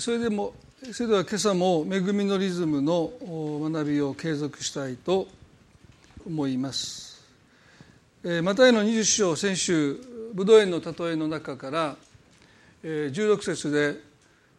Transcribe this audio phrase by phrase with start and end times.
[0.00, 0.52] それでも
[0.92, 3.12] それでは今朝も恵みのリズムの
[3.70, 5.28] 学びを継続したいと
[6.26, 7.24] 思います。
[8.42, 9.94] マタイの20章先週
[10.34, 11.96] 武道園の例えの中から
[12.82, 14.00] 16節で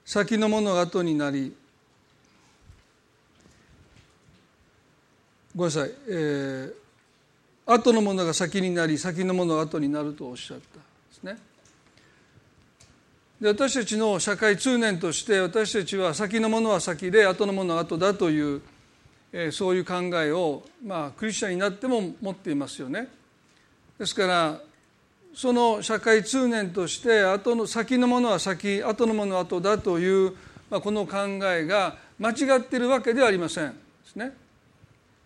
[0.06, 1.54] 先のものが後になり
[5.54, 6.72] ごめんなさい、えー、
[7.66, 10.87] 後のものが先になり先のものが後になるとおっしゃった。
[13.40, 18.62] で私たちの社会通念として私たちは先のものは先で後のものは後だという、
[19.32, 23.08] えー、そういう考えを、まあ、クリスチャンになっても持っていますよね。
[24.00, 24.60] ですから
[25.36, 30.32] その社会通念として後の先のものは先後のものは後だという、
[30.72, 33.76] まあ、この考えが間違っているわけではありませんで
[34.06, 34.34] すね。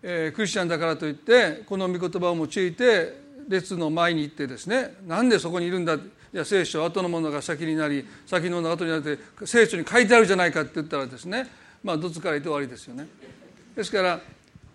[0.02, 5.96] えー、クリスチャンだからといってこの御言葉を用いて列の前に行ってですねなんでそこにいるんだ
[6.32, 11.46] や聖書は後のものが先になり先のものが後になって聖書に書いてあるじゃないかって言ったらですね
[11.84, 13.06] まあどつかれて終わりですよね。
[13.76, 14.20] ですから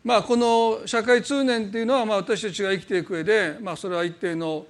[0.03, 4.65] まあこの社会通念っていうのはまあ私たちが生きていく上でまあそれは一定の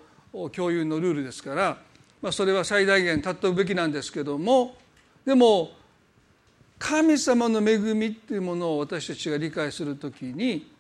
[0.54, 1.78] 共有のルールですから
[2.22, 4.76] まあそれは最大限尊ぶべきなんですけども
[5.26, 5.72] でも
[6.80, 10.72] 神様の恵みっていうものを私たちが理解するときに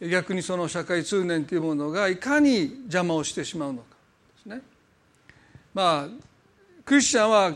[0.00, 3.93] 逆にその社会通念というものがいかに邪魔をしてしまうのか。
[5.74, 6.08] まあ
[6.84, 7.52] クリスチャンは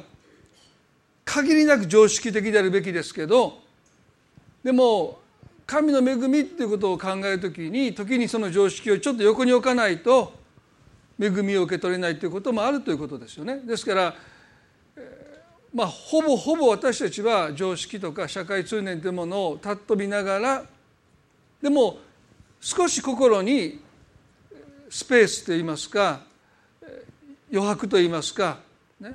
[1.24, 3.58] 限りなく常識的であるべきですけど
[4.64, 5.20] でも
[5.66, 10.32] 神の恵みっていうことを考えるときに時にその常識をちょっと横に置かないと
[11.20, 13.58] 恵みを受け取れないということもあるということですよね。
[13.58, 14.14] ですから
[15.74, 20.64] まあほぼほぼ私たちは常識とか社会通念というものを尊びながら
[21.60, 21.98] でも
[22.60, 23.80] 少し心に
[24.88, 26.27] スペースといいますか
[27.52, 28.58] 余白といいますか、
[29.00, 29.14] ね、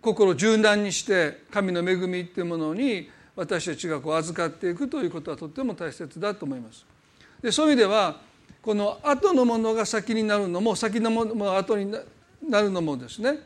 [0.00, 6.84] 心柔軟にして神の恵みっていうものに私たちがこう預かっていくということはとっても大切だと思います。
[7.42, 8.20] でそういう意味では
[8.60, 11.90] この後のものが先になるのも先のものが後に
[12.48, 13.38] なるのもですね、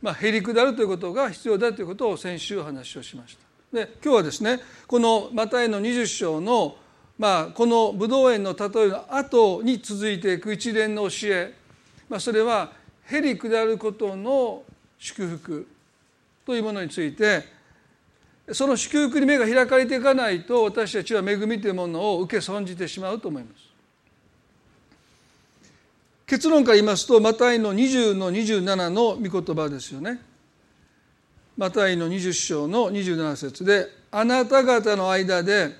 [0.00, 3.42] まあ、へりくだるということが必要だということを先週お話をしました。
[3.76, 6.76] で今日はですねこのマタイの20章の、
[7.18, 11.54] まあ、この武道園の例えの後に続いていく一連の教え
[12.12, 12.70] まあ、それは
[13.06, 14.64] へりくだることの
[14.98, 15.66] 祝福
[16.44, 17.42] というものについて
[18.52, 23.62] その祝福に目が開かれていかないと私たちは恵みというものを受け損じてしまうと思います。
[26.26, 30.20] 結論から言いますとマタイの20の27の御言葉ですよね。
[31.56, 35.74] マタイの20章の27節で「あなた方の間で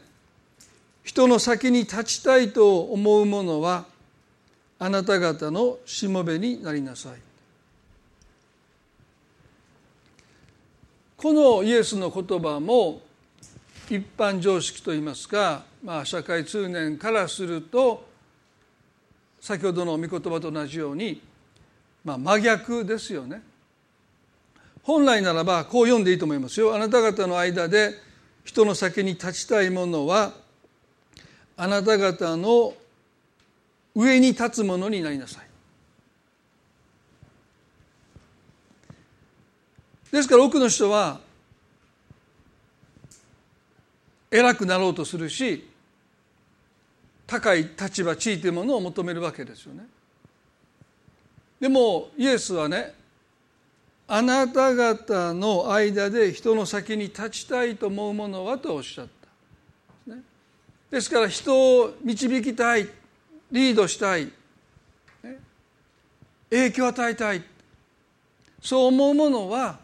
[1.05, 3.92] 人の先に立ちたいと思う者は
[4.83, 7.13] あなた方のしもべになりなさい
[11.17, 13.01] このイエスの言葉も
[13.89, 18.05] 一般常識といいますか、まあ、社会通念からすると
[19.41, 21.23] 先ほどの御言葉と同じように、
[22.05, 23.41] まあ、真逆ですよね。
[24.83, 26.75] 本来ならばこう読んでいいと思いますよ。
[26.75, 27.95] あなた方の間で
[28.43, 30.33] 人の先に立ちたいものは
[31.57, 32.75] あなた方の
[33.95, 35.47] 上に立つものになりなさい。
[40.11, 41.21] ですから多くの人は
[44.31, 45.69] 偉くなろうとするし
[47.27, 49.87] 高い立場地位というものを求めるわけですよね。
[51.61, 52.95] でもイエスはね
[54.07, 59.07] あなた方の間で人の先に立ちたいと思うものはとおっしゃっ
[60.07, 60.15] た、
[60.91, 62.87] ですから人を導きたい。
[63.53, 64.33] リードしたい。
[66.51, 67.43] 影響を与えたい。
[68.61, 69.79] そう思うものは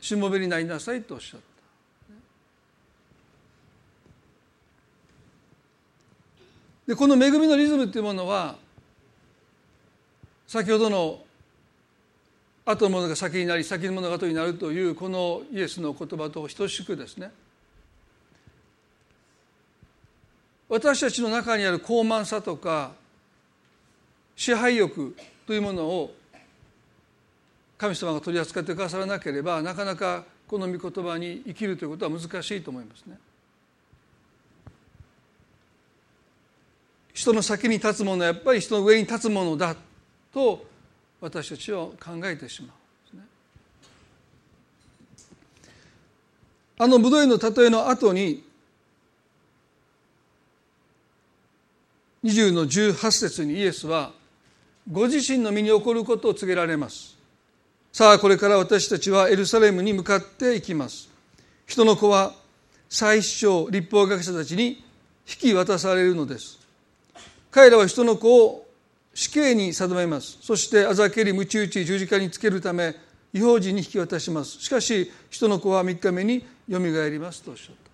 [0.00, 1.46] しもべになりなさいとおっしゃった。
[6.86, 8.56] でこの恵みのリズムっていうものは
[10.46, 11.20] 先ほどの
[12.64, 17.32] 後のものが先になり先のものが後になるというこのイエスの言葉と等しくですね
[20.68, 22.92] 私たちの中にある高慢さとか
[24.34, 25.16] 支配欲
[25.46, 26.14] というものを
[27.78, 33.18] 神様が取り扱ってくださらなければなかなかこの御言葉に生きるということは難しいと思いますね。
[37.12, 39.74] 人の先に立つものはやっぱり人の上に立つものだ
[40.34, 40.66] と
[41.20, 42.74] 私たちは考えてしま
[43.14, 43.22] う、ね、
[46.78, 48.45] あの武道園の例えの後に
[52.26, 54.10] 20の18節にイエスは
[54.90, 57.16] ご自身の身に起こることを告げられます。
[57.92, 61.08] さあこれから私たちはエルサレムに向かっていきます。
[61.66, 62.34] 人の子は
[62.88, 64.84] 最首長立法学者たちに
[65.28, 66.58] 引き渡されるのです。
[67.52, 68.66] 彼らは人の子を
[69.14, 70.38] 死刑に定めます。
[70.40, 72.96] そしてあざけり鞭打ち十字架につけるため
[73.32, 74.60] 違法人に引き渡します。
[74.60, 77.85] しかし人の子は3日目によみがえりますとおっしゃっ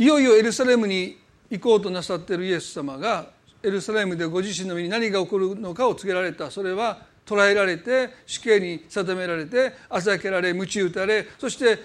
[0.00, 1.18] いよいよエルサレムに
[1.50, 3.26] 行こうとなさっているイエス様が
[3.62, 6.50] エルサレムでご自身の身に何が起こるのかを告げられた。
[6.50, 11.78] それは捕らえられて死刑に定められてあざけられ鞭打たれそして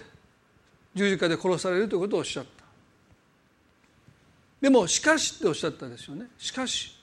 [0.96, 2.64] 十字架で殺されるということをおっしゃった。
[4.62, 6.28] でもしかしっておっしゃったですよね。
[6.38, 6.98] しかし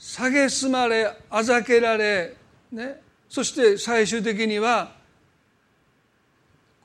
[0.00, 2.34] 蔑まれあざけられ、
[2.72, 5.00] ね、そして最終的には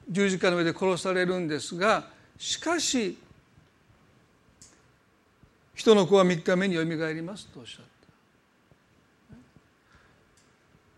[0.10, 2.08] 十字架の上で殺されるんですが
[2.38, 3.18] しかし
[5.76, 7.86] 人の子は3日目によみがえりますとおっしゃっ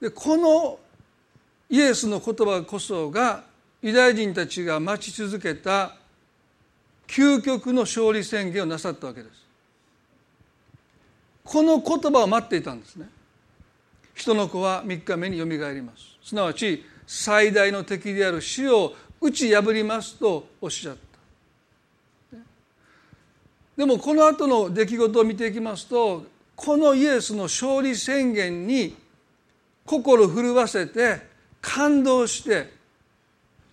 [0.02, 0.06] た。
[0.08, 0.80] でこの
[1.70, 3.44] イエスの言葉こそが
[3.82, 5.96] ユダヤ人たちが待ち続けた
[7.08, 9.46] 究極の勝利宣言をなさったわけです。
[11.44, 13.10] この言葉を待っていたんですね。
[14.14, 16.04] 人の子は3日目によみがえります。
[16.24, 22.38] すなわち最大の敵である死を打ち破りますとおっしゃった。
[23.76, 26.24] でもこの後の出来事を見ていきますと
[26.56, 28.96] このイエスの勝利宣言に
[29.88, 31.22] 心震わせて
[31.62, 32.72] 感動して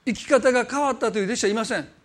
[0.07, 1.96] 生き方が変わったという弟子はいません。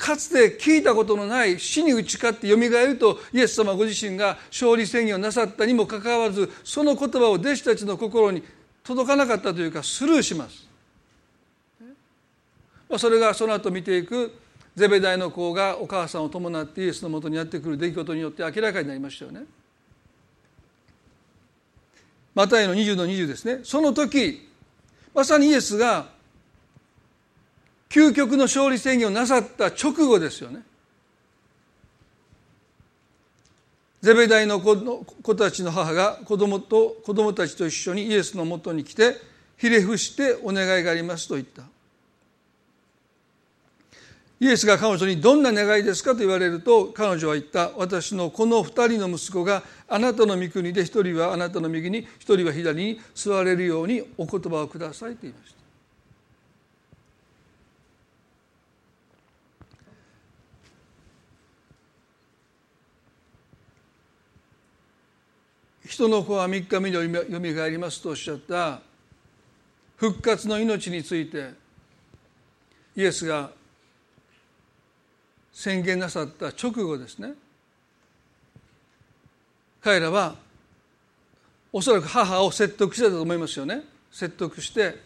[0.00, 8.42] かつて聞いたことのない死に打ち勝ってよみがえるとイエス様ご自身が勝利宣言をなさったにもかかわらずその言葉を弟子たちの心に
[8.82, 10.66] 届かなかったというかスルーします。
[12.96, 14.34] それがその後見ていく
[14.74, 19.42] ゼベダイの子がお母さんを伴ってイエスのもとにやってくる出来事によって明らかになりましたよね。
[22.34, 23.60] マタイの20の20ですね。
[23.64, 24.48] その時
[25.14, 26.08] まさにイエスが
[27.90, 30.62] 究極の勝利宣言をなさった直後ですよね。
[34.00, 39.16] ゼベダイの子たちの母が子供と子供たちと一緒にイエスのもとに来て
[39.58, 41.64] ひれ伏してお願いがありますと言った。
[44.38, 55.59] イエスが彼女にどんな願いですかと言われると彼女は言った私のこの二人の息子があなたの御国で一人はあなたの右に一人は左に座れるようにお言葉をくださいと言いました。
[66.00, 68.80] 人の子は3日目によみがえりますとおっしゃった
[69.96, 71.50] 復活の命について
[72.96, 73.50] イエスが
[75.52, 77.34] 宣言なさった直後ですね。
[79.82, 80.36] 彼らは
[81.70, 83.82] おそらく母を説得してたと思いますよね。
[84.10, 84.96] 説得して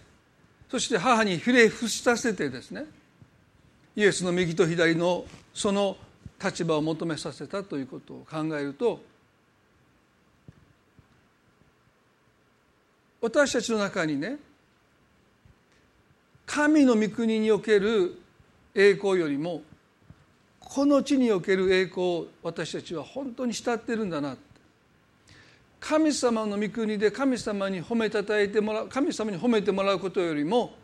[0.70, 2.84] そして母にひれ伏させてですね
[3.96, 5.96] イエスの右と左のその
[6.40, 9.13] 立場を求めさせたということを考えると
[13.24, 14.36] 私たちの中にね
[16.44, 18.18] 神の御国における
[18.74, 19.62] 栄光よりも
[20.60, 24.36] この地における栄光を私たちは本当に慕ってるんだな
[25.80, 30.74] 神様の御国で神様に褒めたたえてもらう神様に褒めてもらうことよりも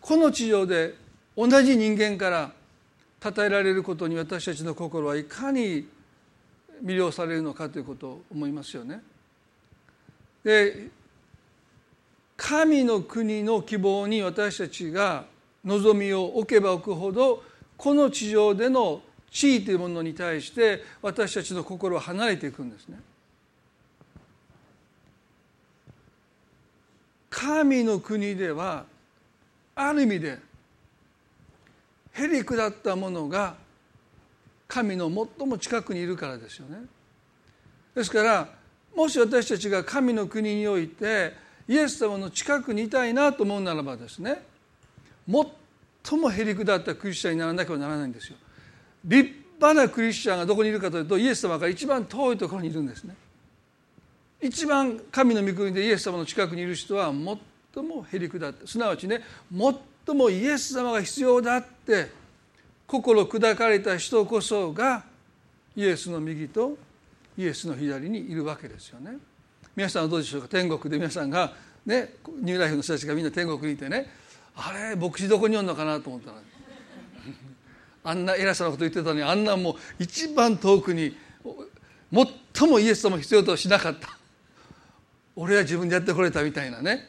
[0.00, 0.94] この地上で
[1.36, 2.52] 同じ人間から
[3.20, 5.88] 称えられることに私たちの心はいかに
[6.84, 9.02] 魅了されるのかということを思いますよね。
[10.44, 10.88] で
[12.36, 15.24] 神の国の希望に私たちが
[15.64, 17.42] 望みを置けば置くほど
[17.76, 22.98] この地上での地位というものに対して私たちの心は離れていくんですね。
[27.30, 28.84] 神の国では
[29.74, 30.38] ある意味で
[32.12, 33.54] へりくだったものが
[34.68, 35.08] 神の
[35.38, 36.78] 最も近くにいるからですよね。
[37.94, 38.48] ですから
[38.94, 41.34] もし私たちが神の国において
[41.68, 44.42] イエス様の近くにいたいなと思うならばですね
[45.26, 48.36] 最もへりくだったクリスチャンにならなければならないんですよ。
[49.04, 53.14] 立派なクリスチャンがどこにいるかというとイエス様から一番遠いところにいるんですね。
[54.40, 57.12] 一番神の御国でイエス様の近くにいる人は
[57.74, 59.20] 最もへりくだってすなわちね
[60.06, 62.10] 最もイエス様が必要だって
[62.88, 65.04] 心砕かれた人こそが
[65.76, 66.76] イエスの右と
[67.38, 69.16] イエスの左にいるわけですよね。
[69.74, 70.48] 皆さんはどうでしょうか？
[70.48, 71.52] 天国で皆さんが
[71.86, 74.10] ねニューライフの人たちがみんな天国にいてね。
[74.54, 76.36] あれ牧師どこにおんのかなと思ったら
[78.04, 81.16] あんな偉そうなこと言ってたのにあんなもう一番遠くに
[82.54, 84.16] 最もイエス様必要としなかった。
[85.34, 87.08] 俺は自分でやってこれたみたいなね。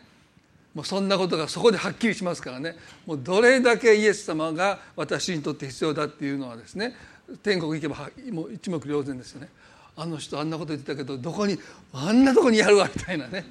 [0.74, 2.76] もうそんなことがそこではっきりしますからね。
[3.06, 6.96] もうどれだけイエス様が私にとって必要だっていうのはですね。
[7.44, 9.50] 天国行けばもう一目瞭然ですよね。
[9.96, 11.58] あの人あんなこと言ってたけどどこに
[11.94, 13.46] あんなとこにやるわみたいなね、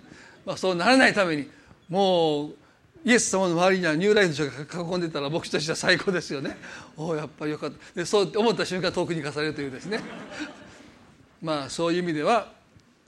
[0.45, 1.49] まあ、そうならないために
[1.89, 2.55] もう
[3.05, 6.57] イエス様の周りにはニューライフの人が囲んでたら僕としては最高ですよね。
[6.97, 7.77] おおやっぱりよかった。
[7.95, 10.01] でそう思った瞬間遠くに行かされるというですね。
[11.43, 12.53] まあそういう意味では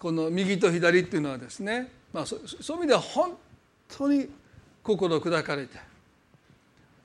[0.00, 3.36] この右と左っていうのはですね、まあ、そういう意味では本
[3.88, 4.28] 当に
[4.82, 5.78] 心砕かれて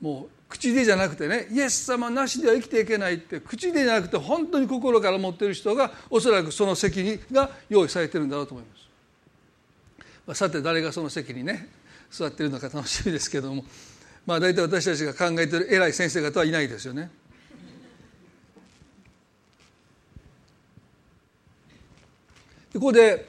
[0.02, 8.80] もう口でじゃなくてねイエス様なしでは生きていけないって口でじゃなくて本当に心から持ってる人がおそらくその席にが用意されてるんだろうと思います。
[10.26, 11.70] まあ、さて誰がその席にね
[12.10, 13.64] 座ってるのか楽しみですけども
[14.26, 17.12] まあ大体私たちが考えてる偉い先生方はいないですよね。
[22.74, 23.28] ここで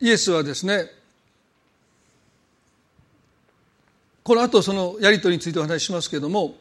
[0.00, 0.99] イエスはですね
[4.22, 6.54] この後そのやり取りについてお話ししますけれども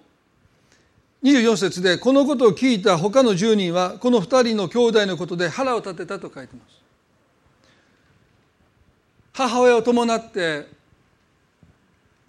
[1.23, 6.79] 24節でこのことを聞いた他の10人はこの2人の兄弟のことで腹を立てたと書いてます。
[9.33, 10.67] 母親を伴って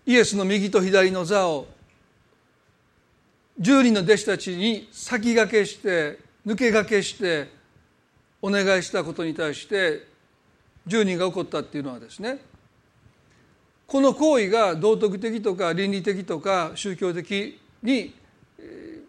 [0.06, 1.66] イエスの右と左の座を
[3.60, 7.48] 10人の弟子たちに先駆けして抜け駆けして
[8.42, 10.06] お願いしたことに対して
[10.86, 12.38] 10人が起こったっていうのはですね
[13.90, 18.14] この行為が道徳的とか倫理的とか宗教的に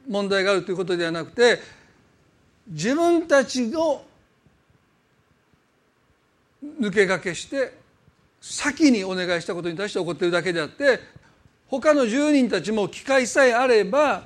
[0.09, 1.59] 問題があるということではなくて
[2.67, 4.01] 自分たちの
[6.79, 7.77] 抜け駆けして
[8.41, 10.99] 先にお願いしたことに対して起こっているだけであって
[11.67, 14.23] 他の10人たちも機会さえあれば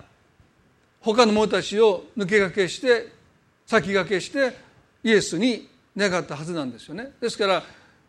[1.02, 3.12] 他の者たちを抜け駆けして
[3.66, 4.56] 先駆けして
[5.04, 7.12] イエスに願ったはずなんですよね。
[7.20, 7.64] ですから、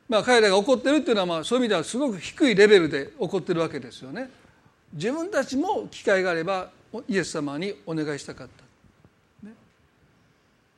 [0.09, 4.31] まあ、彼らが怒ってるっていうのはまあそういう意味ではすごく低いレベルで怒ってるわけですよね。
[4.93, 6.71] 自分たちも機会があれば
[7.09, 8.49] イエス様にお願いしたかっ
[9.43, 9.47] た。
[9.47, 9.55] ね、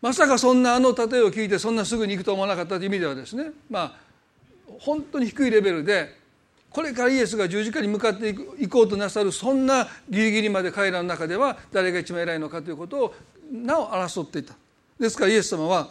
[0.01, 3.93] まさかそんなあの例えを聞いてそんなすぐに行くと思わなかったという意味ではですねまあ
[4.81, 6.17] 本当に低いレベルで
[6.71, 13.15] これからイエスが十字架に向かっていこうとなさるそんなギリギリまで彼らの中では誰が一番偉いのかということを
[13.51, 14.55] なお争っていた
[14.99, 15.89] ですからイエス様は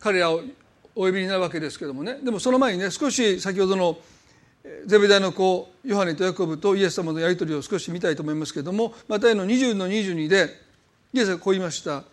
[0.00, 0.42] 彼らを
[0.94, 2.18] お呼びになるわけですけどもね。
[2.22, 3.98] でもその前にね少し先ほどの
[4.86, 10.60] ゼベダイの子ヨハネとヤコブとイエス様のやり取りを少し見たいと思いますけどもまたの20の22で
[11.12, 12.04] イエスがこう言いました。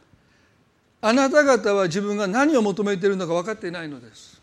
[1.02, 4.42] あなた方は自分が何を求めているのか分かっていないのです。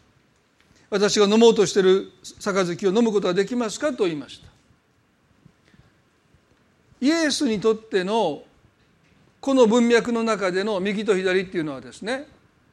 [0.91, 4.49] 私が飲もうとしている杯を飲むことができますかと言いました。
[7.01, 8.43] イエスにとっての
[9.41, 12.29] この文脈の中での右と左っていうのはですね、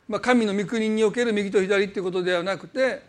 [0.10, 3.04] まあ、神の御国における右と左っていうことではなくて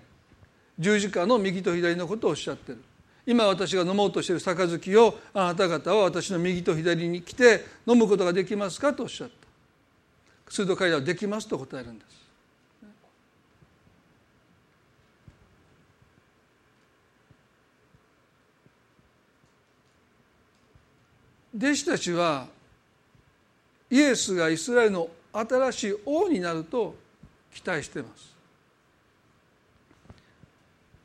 [0.79, 2.83] 十字架の右と左のことをおっしゃってる。
[3.27, 10.53] 今私が飲もうとしている杯をあなた方は私の右と左に来て飲むことができますかとおっしゃった。
[10.53, 12.21] すると彼らはできますと答えるんです。
[21.57, 22.47] 弟子たちは
[23.91, 26.95] イエスがイスラエルの新しい王になると
[27.55, 28.35] 期待しています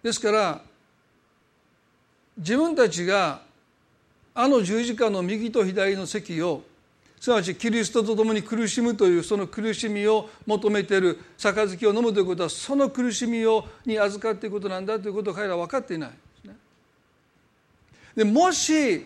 [0.04, 0.62] ですから
[2.38, 3.42] 自分たちが
[4.34, 6.62] あの十字架の右と左の席を
[7.20, 16.10] すなわちキリストと共に苦しむというその苦しみを求めている杯を飲むということはその苦しみをに預かっていくことなんだということを彼らは分かっていない
[16.44, 16.58] でね。
[18.16, 19.06] でもし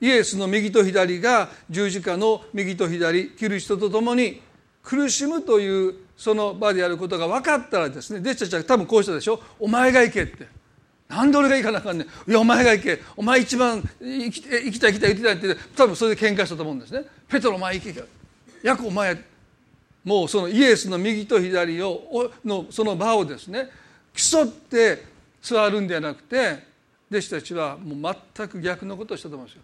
[0.00, 4.42] イエスの右と左が十字架の右と左キリストと共に
[4.82, 9.40] 苦しむというその場であることが分かったらですね弟子たちは多分こうしたでしょ。
[9.58, 10.48] お前が行けって。
[11.08, 12.30] なんで俺が行かなあかんねん。
[12.30, 13.00] いやお前が行け。
[13.16, 17.04] お前一番行き行きたい行きたい行きたいって多分それで喧嘩したと思うんですね。
[17.28, 18.04] ペトロお前行け
[18.62, 19.16] ヤコお前
[20.04, 23.70] もうそのイエスの右と左をのその場をですね
[24.14, 25.04] 競って
[25.42, 26.64] 座るんではなくて
[27.10, 29.62] 弟子たちはもう全く逆のことをしたと思うんですよ。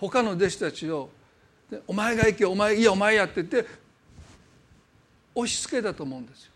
[0.00, 1.10] 他の弟子たちを
[1.86, 3.68] 「お前が行けお前いやお前や」って言って
[5.34, 6.50] 押し付けたと思うんですよ。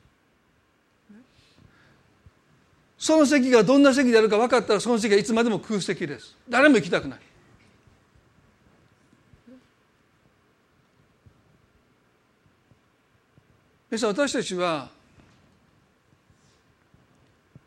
[2.96, 7.20] その席がどんな席であるか分かったらその席はいつまでも空席です誰も行きたくない
[13.90, 14.88] 皆さん私たちは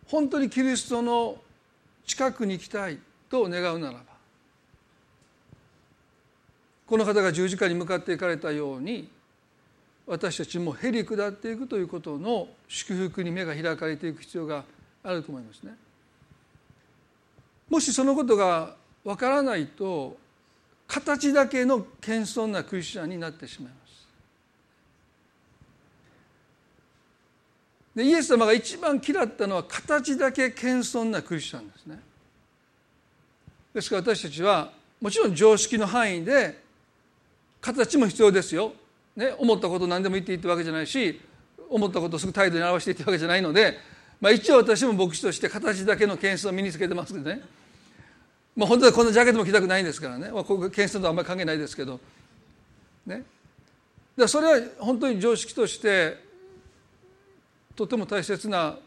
[0.08, 1.38] 本当にキリストの
[2.08, 2.98] 近くに行きたい
[3.30, 4.07] と願うなら
[6.88, 9.10] この方が十字架に向かっていかれたように
[10.08, 14.63] 私たちもへり下っていくということの祝福に目が開かれていく必要が
[15.03, 15.75] あると思いますね。
[17.70, 20.15] もしそのことがわからないと
[20.88, 24.08] 形だけの謙遜なクリスチャンになってしまいます。
[27.98, 32.00] でイエス様が一番嫌ったのは形だけ謙遜なクリスチャンですね。
[33.74, 36.67] ですから私たちはもちろん常識の範囲で
[37.62, 38.74] 形も必要ですよ、
[39.16, 41.20] ね、思ったこと何でも言っていいってわけじゃないし
[41.70, 43.78] 思ったことをすぐ態度に表していってわけじゃないので、
[44.22, 47.42] まあ、一応私も牧師として形だけの謙遜を身につけてますけどね、
[48.56, 52.00] まあ、本当はこんなジャケットも着たくないんですからね、まあ、ここ謙遜とあんまり関係ないですけど。
[53.06, 53.24] ね。
[54.16, 56.18] でそれは本当に常識として
[57.76, 58.78] とても大切な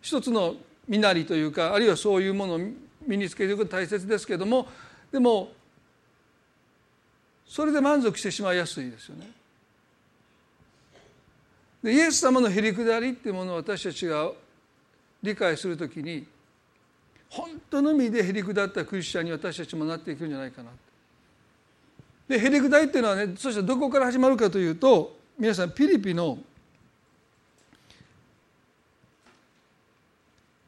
[0.00, 0.54] 一つの
[0.88, 2.60] 身なりというかあるいはそういうものを
[3.06, 4.66] 身につけていくこと大切ですけども
[5.12, 5.52] でも
[7.50, 9.28] それで満足してしまいやすいですよね。
[11.82, 14.30] でイエス様のへりくだりっていうものを私たちが
[15.20, 16.26] 理解するときに
[17.28, 20.70] 本当の意味でへりくだったクリスチャンに私たちもなっていくんじゃないかな
[22.28, 26.38] でへりくだりっていうのはねそしてどこから始まるかというと皆さんピリピの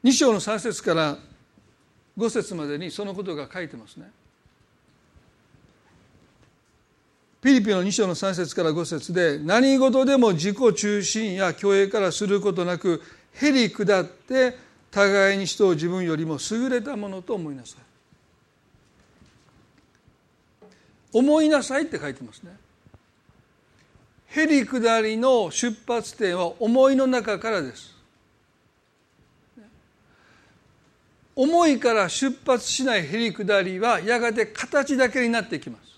[0.03, 1.17] 2章の3節から
[2.19, 4.11] 5節までにそのことが書いてますね。
[7.43, 13.03] ピリピンの2章の3節から5節で何事でも自己中心や虚栄からすることなく
[13.35, 14.57] へり下って
[14.93, 17.81] 互いに人を自分よりも優れたものと思いなさい。
[21.13, 22.53] 思いなさいって書いてますね。
[24.29, 27.93] へり下りの出発点は思いの中からです。
[31.35, 35.92] 思いから出発しないへり下りはやがて形だけになっていきます。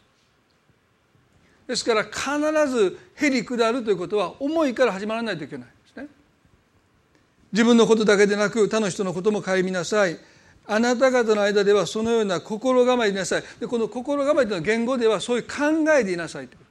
[1.67, 6.09] ですから必ずへり下るということは思いから始まらないといけないですね。
[7.53, 10.19] 自分のことだけでなく他の人のことも顧みなさい。
[10.67, 13.45] あなた方の間ではそのような心構えでいなさい。
[13.61, 16.65] でこの心構えというのは言語ではそういう考えでいなさいというこ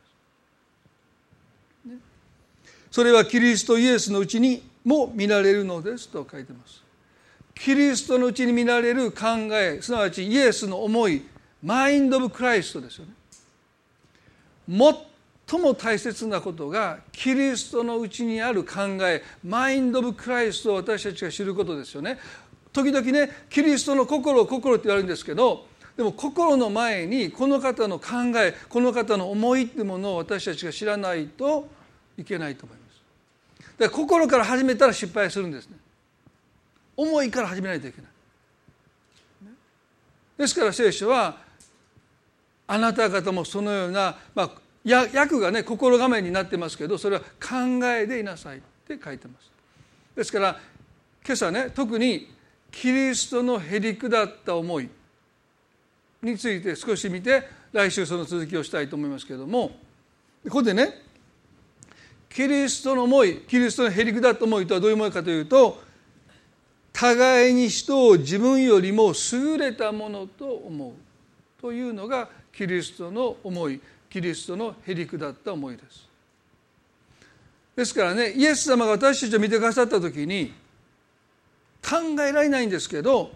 [1.86, 1.96] とです。
[1.96, 2.02] ね
[2.92, 6.84] それはキリストイエスのうちにも見られるのですと書いてます。
[7.56, 11.24] キリストのうちに見られる考えすなわちイエスの思い
[11.62, 13.14] マインド・オブ・クライストですよね。
[14.70, 22.18] 最も大切なことがキリストのうちにある考えマインド・オブ・クライストを私たちが知ることですよね。
[22.72, 31.68] 時々ねキリストの心を心って言われるんですけどでも心の前にこの方の考えこの方の思いっていうものを私たちが知らないと
[32.18, 33.02] いけないと思います。
[33.78, 35.78] だから心から始めたら失敗するんですね。
[36.98, 38.12] 思いから始めないといけない。
[40.38, 41.38] ですから聖書は
[42.68, 44.50] あなた方もそのような、まあ、
[44.86, 49.52] 訳がね心構えになってますけどそれは考えでいなさいって書いてます。
[50.16, 50.60] ですから
[51.26, 52.32] 今朝ね特に
[52.72, 54.90] キリストのへりくだった思い
[56.22, 59.72] について少し見て来週その続きをしたいと思いますけれども
[60.46, 61.02] ここでね
[62.30, 65.82] キリストの思いキリストのへりくだった思いとはどういうものかというと
[66.92, 70.94] 互いに人を自分よりも優れたものと思う
[71.62, 76.08] というのがキリストの思いキリストのへりくだった思いです。
[77.76, 80.54] ですからねイエス様が私たちを見てくださった時に
[81.82, 83.32] 考えられないんですけど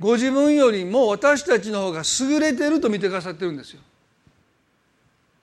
[0.00, 3.80] ご自分よりも私たちの方が優れてると見てくださってるんですよ。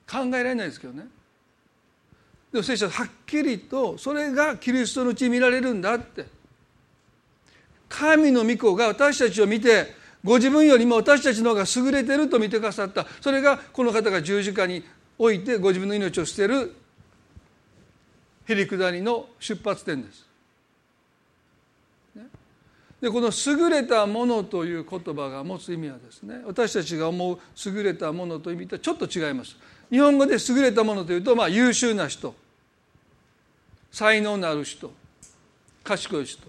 [0.06, 1.06] 考えられないですけどね。
[2.52, 6.26] でも聖書ははっきりとそれがキリストのうちに見られるんだって。
[7.88, 14.82] 神の御子が私たちを見てご自分よりも私たちの方が優れてると見てくださったそれがこの方が十字架に
[15.18, 16.74] おいてご自分の命を捨てる
[18.46, 20.24] へりくだりの出発点です。
[23.00, 29.56] でこの「優れたもの」という言葉が持つ意味はですね私たちが思う優れたものという意味とはちょっと違います。
[29.90, 32.34] 日本語で優れたものというと、まあ、優秀な人
[33.92, 34.90] 才能のある人
[35.82, 36.40] 賢い人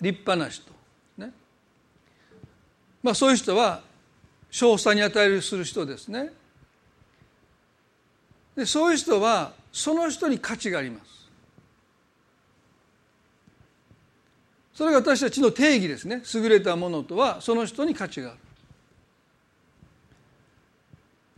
[0.00, 0.75] 立派な人
[3.06, 3.82] まあ、そういう人は
[4.50, 6.32] 賞賛に与えるする人ですね。
[8.56, 11.28] でそういう人はその人に価値があります。
[14.74, 16.20] それが私たちの定義ですね。
[16.34, 18.38] 優れたものとはその人に価値がある。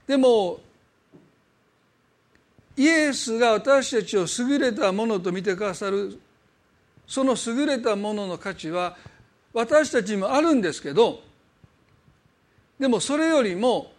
[0.06, 0.60] でも
[2.78, 6.18] イエスが私たちを優れたものと見てくださる
[7.06, 8.96] その優れたものの価値は
[9.52, 11.27] 私たちにもあるんですけど
[12.78, 13.92] でもそれよりも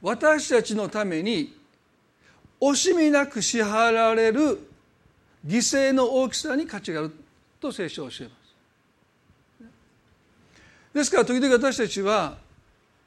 [0.00, 1.56] 私たちのために
[2.60, 4.70] 惜しみなく支払われる
[5.46, 7.12] 犠牲の大きさに価値がある
[7.60, 9.70] と聖書を教えます。
[10.94, 12.38] ですから時々私たちは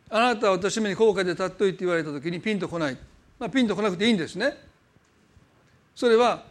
[0.09, 2.97] あなたは私めに高価で立っといて言われた時にピンとこない、
[3.39, 4.57] まあ、ピンとこなくていいんですね。
[5.95, 6.43] それは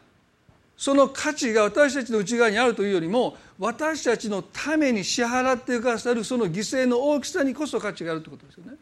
[0.79, 8.79] その価値が私たちの内側にあるというよりも私たちのために支払ってくださるその犠牲の大きさにこそ価値があるということですよね。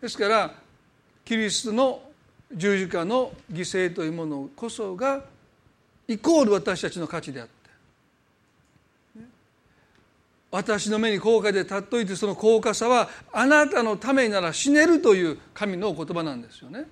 [0.00, 0.52] ですから
[1.24, 2.02] キリストの
[2.52, 5.22] 十字架の犠牲というものこそが
[6.08, 7.52] イコール私たちの価値であって
[10.50, 16.86] 私の目に高価で尊っといてその高価さはあなたのためなら死ねるという神のお言葉なんですよね。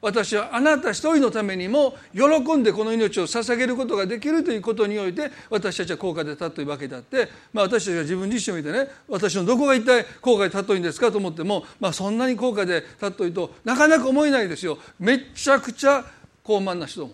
[0.00, 14.78] 私はあなた一人のためにも喜んでこの命を捧げることができるということにおいて私たちは高価で尊いわけであって、まあ、私たちが自分自身を見てね私のどこが一体高価で尊いんですかと思っても、まあ、そんなに高価で尊いとなかなか思えないですよ。
[14.98, 16.04] めっちゃくちゃ
[16.42, 17.10] 高慢な人。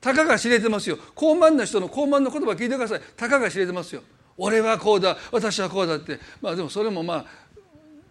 [0.00, 0.98] たかが知れてますよ。
[1.14, 3.00] 高慢な人の高慢の言葉聞いてください。
[3.16, 4.02] たかが知れてますよ。
[4.36, 6.18] 俺はこうだ私はこうだって。
[6.40, 7.24] まあでもそれもまあ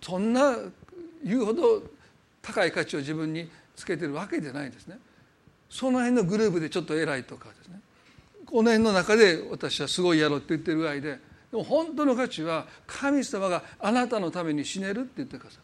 [0.01, 0.55] そんな
[1.23, 1.83] 言うほど
[2.41, 4.97] 高い価値を自分につけてるわけじゃないですね。
[5.69, 7.79] その辺のグループでちょっと偉いとかですね。
[8.45, 11.19] この辺の中で私はすごいやろうって言ってるぐらいで
[11.51, 15.57] でも本当の価値は神様があなたのために死ねるって言ってくださ。
[15.57, 15.61] い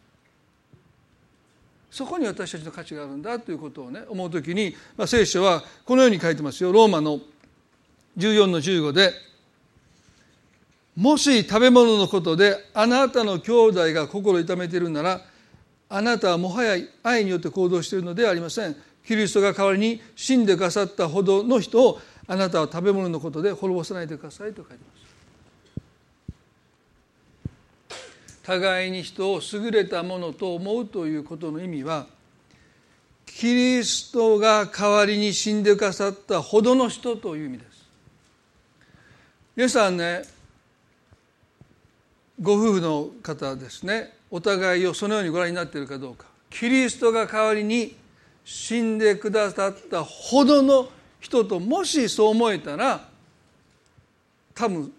[1.90, 6.72] そこに私たちの価値があるんだということをね思う時に、まあ、聖書はこのように書いてますよ。
[6.72, 7.20] ローマの
[8.16, 9.12] 14の15で
[10.96, 15.20] もし食べ物のことであなたの兄弟が心痛めているなら
[15.88, 18.76] あなたはもはや愛によって行動しているのではありません。
[19.06, 24.98] キリストが代わりに死んでくださったほどの人をあなたは食べ物のことで滅ぼさないでくださいと書いてます。
[28.42, 32.06] 互いに人を優れたものと思うということの意味は
[33.26, 37.68] キリストが代わりに死んでくださったほどの人という意味です。
[39.56, 40.22] 皆さんね
[42.40, 44.17] ご夫婦の方ですね。
[44.30, 47.96] お互いをそのようにご覧になっているかどうかキリストが代わりに
[48.44, 50.88] 死んでくださったほどの
[51.20, 53.08] 人ともしそう思えたら
[54.54, 54.92] 多分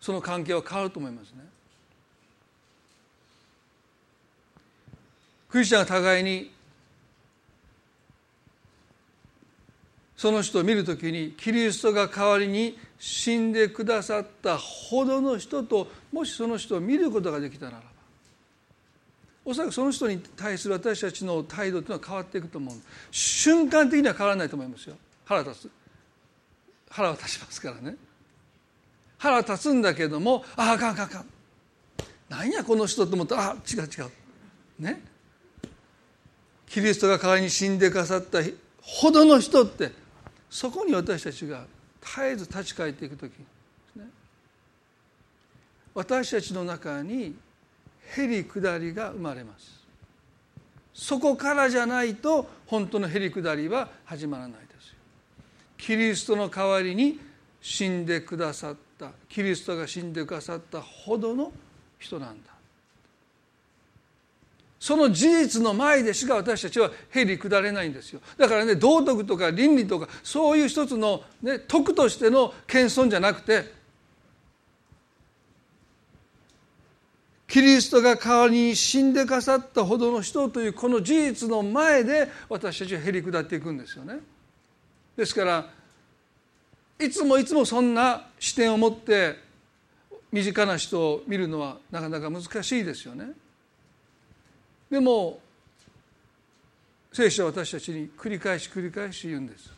[0.00, 1.44] その関係は変わると思いますね。
[5.48, 6.50] クリスチャンが互いに
[10.16, 17.82] その人を見るときにキリストが代わりに死んでくださったほどの人ともしその人を見ることができたなら
[19.48, 22.74] おそらくその人に対する私たちの態度というのは変わっていくと思う。
[23.12, 24.96] 瞬間的には変わらないと思いますよ。
[25.24, 25.70] 腹立つ。
[26.90, 27.96] 腹は立ちますからね。
[29.18, 31.26] 腹立つんだけどもああかんかんかん。
[32.28, 34.10] 何やこの人と思ったらあ違う違う。
[34.80, 35.00] ね。
[36.68, 38.40] キリストが代わりに死んでくださった
[38.80, 39.92] ほどの人って
[40.50, 41.66] そこに私たちが
[42.00, 43.30] 絶えず立ち返っていく時。
[43.94, 44.06] ね。
[45.94, 47.36] 私たちの中に
[48.16, 49.76] へり下りが生まれます。
[50.94, 54.94] そこからじゃないと本当のへり下りは始まらないですよ。
[55.76, 57.20] キリストの代わりに
[57.60, 61.52] 死んでくださったキリストが死んでくださったほどの
[61.98, 62.56] 人なんだ。
[64.78, 68.20] その事実の前でしか私たちはへり下れないんですよ。
[68.38, 73.75] だからね道徳とか倫理とかそういう一つの、ね、徳としての謙遜じゃなくて
[77.56, 84.18] キリストが代わりに死んでかさったほどの人というこの事実の前で私たちはへり下っていくんですよね。
[85.16, 85.66] ですから
[86.98, 89.36] いつもいつもそんな視点を持って
[90.30, 93.30] 身近な人を見るのはなかなか難しいですよね。
[94.90, 95.40] でも
[97.10, 99.72] 聖書は私たちに繰り返し繰り返し言うんです。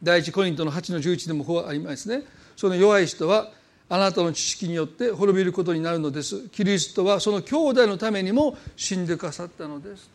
[0.00, 2.22] 第一コリントの8の11でもこうありますね。
[2.54, 3.50] その弱い人は
[3.88, 6.48] あなたの知識によって滅びることになるのです。
[6.48, 10.10] キリストはその兄弟のためにも死んでかさったのです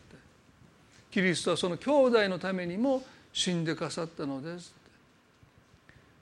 [1.10, 3.02] キリストはその兄弟のためにも
[3.32, 4.74] 死んでかさったのです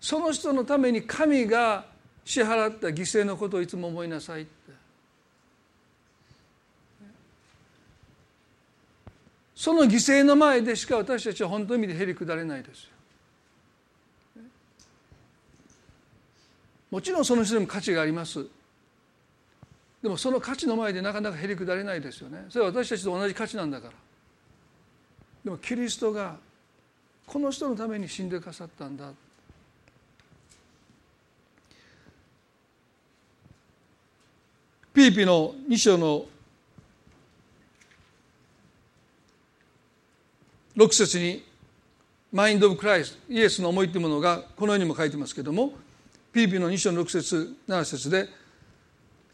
[0.01, 1.87] その人のために神が
[2.25, 4.51] 支払った犠牲のことをいつも思いなさいって。
[9.55, 12.91] その犠牲の前でしか私たちは本当の意味でへりくだれないですよ。
[16.97, 18.47] もちろんその人でも価値があります。
[20.03, 22.47] でもその価値の前でなかなかへりくだれないですよね。
[22.49, 23.93] それは私たちと同じ価値なんだから。
[25.45, 26.37] でもキリストが
[27.27, 29.13] この人のために死んでくださったんだ。
[34.95, 36.25] ピーピーの2章の
[40.79, 41.45] 6節に
[42.33, 45.75] マインド・オブ・クライスイエスの思いというものがこのようにも書いてますけども
[46.37, 48.29] ピーピの2章の6節7節で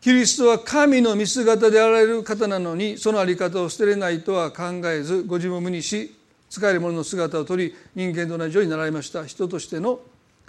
[0.01, 6.15] キリストは神の見姿であられる方なのにその在り方を捨てれないとは考えずご自分を無にし
[6.49, 9.27] 使える者の姿を取り人間と同じようになられました。
[9.27, 9.99] 人としての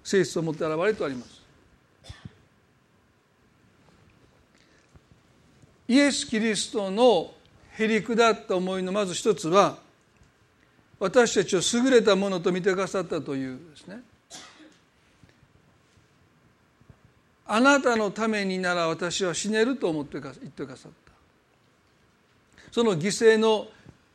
[0.03, 1.41] 性質を持って現れとあります。
[5.87, 7.33] イエス・キリストの
[7.71, 9.79] へりくだった思いのまず一つは
[10.99, 14.03] 私たちを優れたものと見てくださったというですね。
[17.45, 21.11] あなたのためになら私は死ねると思って言ってくださった。
[22.71, 23.67] その犠牲の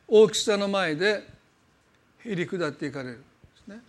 [0.07, 1.23] 大きさの前で
[2.25, 3.23] へり下っていかれるで
[3.63, 3.79] すね。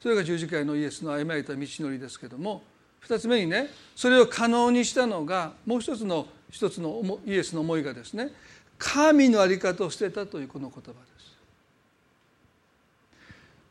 [0.00, 2.62] それが十字架のイエスの歩まれた道のりですけども
[3.00, 8.30] 二つ目にねそれを可能にしたのがもう一つの一つのイエスの思いがですね
[8.78, 11.36] 神の在り方を捨てたというこの言葉です。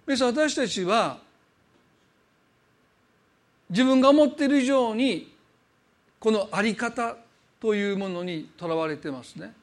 [0.05, 1.19] 皆さん私たちは
[3.69, 5.33] 自分が思っている以上に
[6.19, 7.15] この在り方
[7.59, 9.53] というものにとらわれてますね。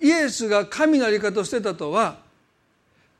[0.00, 2.18] イエスが神の在り方を捨てたとは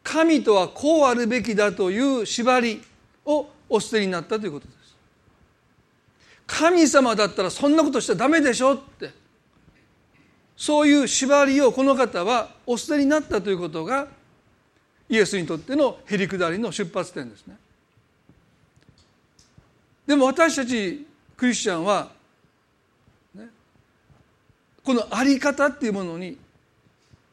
[0.03, 2.83] 神とはこうあるべきだという縛り
[3.25, 4.97] をお捨てになったということです。
[6.47, 9.11] 神様だったらそんなことしちゃダメでしょって
[10.57, 14.09] そういう縛りをこの方はお捨てになったということが
[15.12, 17.55] イエスにとってのへりくだりの出発点ですね。
[20.07, 22.11] でも私たちクリスチャンは、
[23.35, 23.46] ね、
[24.83, 26.38] この在り方っていうものに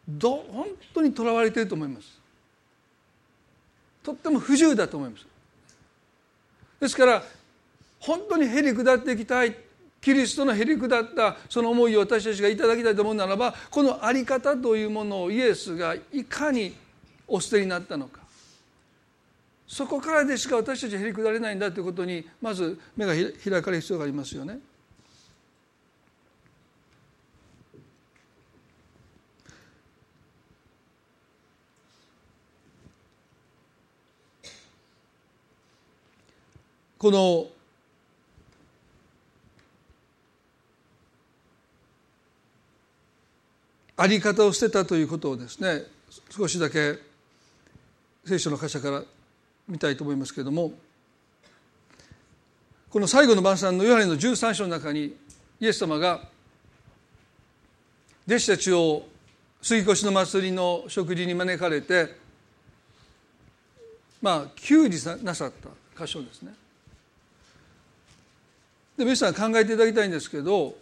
[0.06, 2.20] ど本当にとらわれていると思います。
[4.04, 5.26] とっても不自由だと思います。
[6.82, 7.24] ですから
[8.02, 9.56] 本当にへり下っていきたい
[10.02, 16.76] キリストのへり下ったその思いを私たちがいただきたいと思うならばこの在り方というものをイエスがいかに
[17.30, 18.22] お捨てになったのか
[19.68, 24.60] そこからでしか私たちはへり下れないんだということにまず目が開かれる必要がありますよね。
[36.98, 37.48] この
[43.96, 45.84] あり方を捨てたということをですね
[46.30, 47.09] 少しだけ
[48.30, 49.02] 聖書の箇所から
[49.68, 50.72] 見たいと思いますけれども
[52.92, 55.16] この最後の晩餐のヨハネの13章の中に
[55.60, 56.22] イエス様が
[58.28, 59.08] 弟子たちを
[59.64, 62.18] 杉越の祭りの食事に招かれて
[64.22, 65.52] まあ給仕なさっ
[65.96, 66.54] た箇所ですね。
[68.96, 70.76] で皆さん考えていただきたいんですけど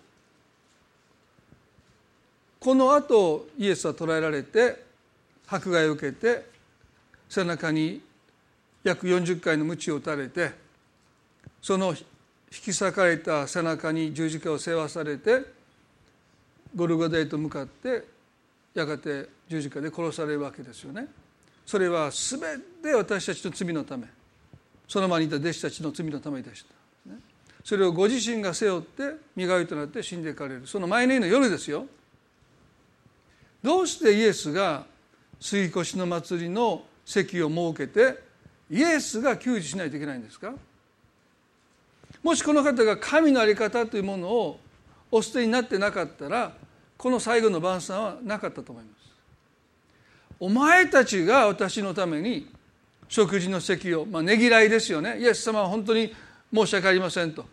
[2.60, 4.84] このあとイエスは捕らえられて
[5.48, 6.57] 迫害を受けて
[7.30, 8.02] 背中に
[8.84, 10.52] 約40回の鞭を打たれて
[11.62, 11.96] その引
[12.50, 15.42] き裂かれた背中に十字架を背負わされて
[16.76, 18.06] ゴルゴダへと向かって
[18.74, 21.08] やがて十字架で殺されるわけですよね。
[21.66, 22.40] それは全
[22.84, 24.08] て私たちの罪のため
[24.88, 26.78] その場にいた弟子たちの罪のためでした。
[27.68, 31.86] それをご自身が背負って身代わりとなって死んでいかれるその前の日の夜ですよ
[33.62, 34.86] どうしてイエスが
[35.42, 38.20] 杉越の祭りの席を設けて
[38.70, 40.54] イエスが給仕しないといけないんですか？
[42.22, 44.60] もしこの方が神の在り方というものを
[45.10, 46.52] お捨てになってなかったら
[46.98, 48.98] この最後の晩餐はなかったと思います。
[50.40, 52.52] お前たちが私のために
[53.08, 55.18] 食事の席を、まあ、ねぎらいですよね。
[55.20, 56.14] イエス様は本当に
[56.54, 57.46] 申し訳ありませんと、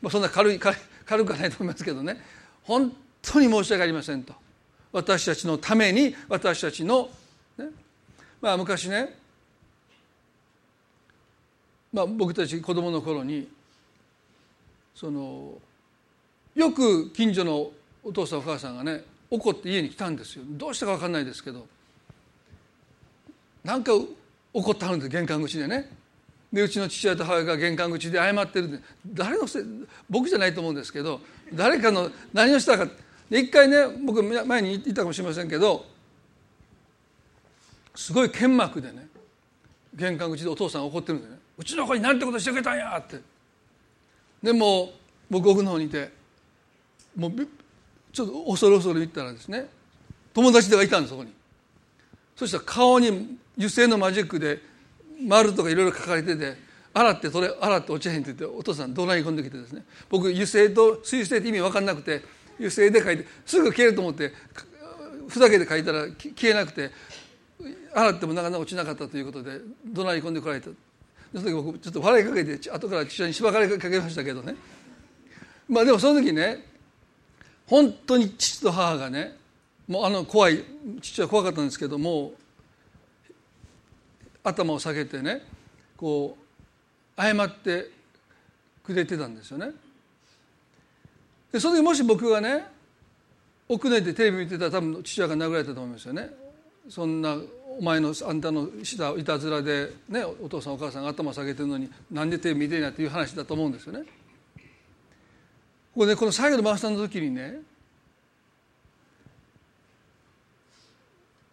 [0.00, 2.22] まあ、そんな軽い軽くはないと思いますけどね。
[2.62, 4.34] 本当に申し訳ありませんと。
[4.92, 7.08] 私たちのために私たちの、
[7.58, 7.66] ね、
[8.44, 9.08] まあ昔ね、
[11.90, 13.48] まあ、僕たち子供の頃に
[14.94, 15.54] その
[16.54, 17.70] よく近所の
[18.02, 20.44] お父さんお母さんがね怒って家に来たんですよ。
[20.46, 21.66] どうしたか分かんないですけど。
[23.64, 23.92] なんか
[24.52, 25.90] 怒ってはるんです玄関口でね。
[26.52, 29.60] でうちの父親と母親が玄関口で謝ってる誰のせ
[30.10, 31.18] 僕じゃないと思うんですけど
[31.54, 32.86] 誰かの何をしたか。
[33.30, 35.93] 一回ね僕前に言ったかもしれませんけど
[37.94, 39.06] すごい剣幕でね
[39.94, 43.20] 玄関口でお父さん怒ってるんでね「うちの子に何てことしてくれたんや!」って。
[44.42, 44.92] でも
[45.30, 46.10] 僕奥の方にいて
[47.16, 47.32] もう
[48.12, 49.68] ちょっと恐る恐る言ったらですね
[50.34, 51.32] 友達ではいたんですそこに。
[52.36, 54.60] そしたら顔に油性のマジックで
[55.22, 56.56] 丸とかいろいろ書かれてて
[56.92, 59.84] 洗って取れ洗って落ちへんって言ってお父さん怒鳴り込んできてですね。
[60.10, 62.22] 僕油性と水性って意味分かんなくて
[62.56, 64.32] 油性で書いてすぐ消えると思って
[65.28, 66.90] ふざけて書いたら消えなくて
[67.94, 70.70] 洗ってもなかなか落ちなかったということで怒鳴り込んでこられた？
[71.32, 74.54] その時僕ちょっと笑いかけて後から父親にしばかれかけましたけどね
[75.68, 76.64] まあでもその時ね
[77.66, 79.36] 本当に父と母がね
[79.88, 80.62] もうあの怖い
[81.00, 82.32] 父は怖かったんですけども
[84.42, 85.42] 頭を下げてね
[85.96, 86.36] こ
[87.16, 87.90] う謝って
[88.84, 89.70] くれてたんですよね。
[91.50, 92.64] でその時もし僕がね
[93.68, 96.30] 奥寝でテレビ見てたら多分父親が殴られたと思いますよね。
[96.88, 97.36] そんな
[97.78, 104.00] お前のあんたのしたいたずらで、ね、お父さんお母さんが頭下げてるのになんでテレビ見てんやっていう話だと思うんですよね。
[105.94, 107.60] ここねこの最後のマスターの時にね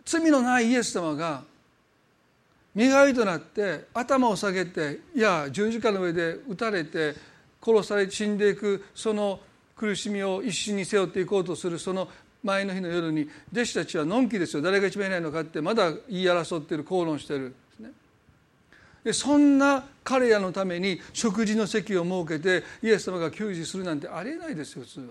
[0.05, 1.43] 罪のないイエス様が
[2.73, 7.15] 身代わりとなって頭を下げていや十字架の上で撃たれて
[7.63, 9.39] 殺され死んでいくその
[9.75, 12.07] 苦しみを一緒に背負っていこうとするその
[12.43, 17.55] 前の日の夜に弟子たちはのんきですよ誰が一番いないのかってまだ言い争ってる口論してる
[19.03, 25.05] でそんな彼らのために食事の席を設けてイエス様が給仕するなんてありえないですよ普通は。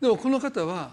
[0.00, 0.92] でもこの方は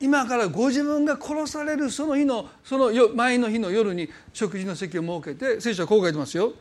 [0.00, 6.54] 今からご自分が殺されるその日のその前の日の夜に食事の席を設けて聖書はこう書いてますよ。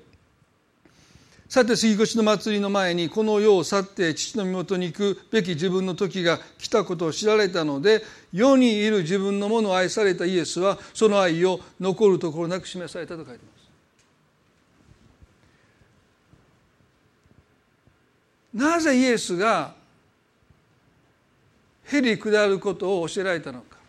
[1.49, 13.59] さて杉越の祭りの前にこの世を去って父の身元に行くべき自分の時が来たことを知られたので世にいる自分のものを愛されたイエスはその愛を残るところなく示されたと書いてます。
[18.53, 19.73] なぜイエスが
[21.85, 23.79] へり下ることを教えられたのか。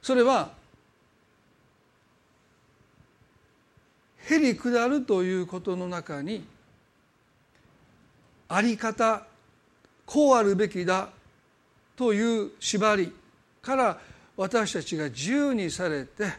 [0.00, 0.63] それは
[4.28, 6.44] へり下るということの中に
[8.48, 9.26] あり方
[10.06, 11.08] こうあるべきだ
[11.96, 13.12] という縛り
[13.62, 13.98] から
[14.36, 16.32] 私たちが自由にされて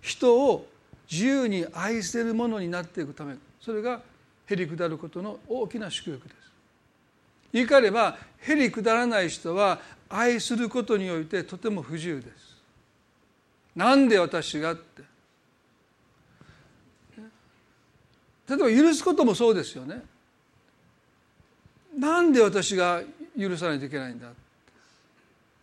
[0.00, 0.66] 人を
[1.10, 4.00] 自由に愛せるものになっていくためそれが
[4.46, 6.38] へり下ることの大きな祝福です。
[7.52, 12.56] 言い換えればへり下らない人は愛することにおいてとても不自由です。
[13.74, 15.02] なんで私がって
[18.48, 20.02] 例えば許すこともそうですよね。
[21.98, 23.02] なんで私が
[23.38, 24.28] 許さないといけないんだ？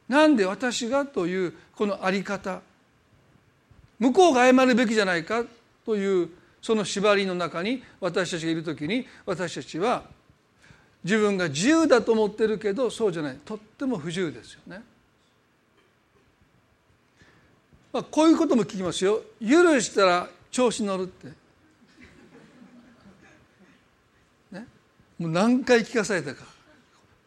[0.08, 2.62] なんで私がというこの在り方？
[3.98, 5.46] 向こうが謝るべきじゃないか？
[5.86, 6.30] という
[6.62, 10.04] その縛りの中に私たちがいる時に私たちは
[11.04, 13.38] 自分が自由だと思ってるけどそうじゃない。
[13.46, 14.84] とっても不自由ですよね。
[17.94, 19.22] まあ、こういうことも聞きますよ。
[19.40, 21.45] 許したら調子乗るって。
[25.18, 26.44] もう何回聞かされたか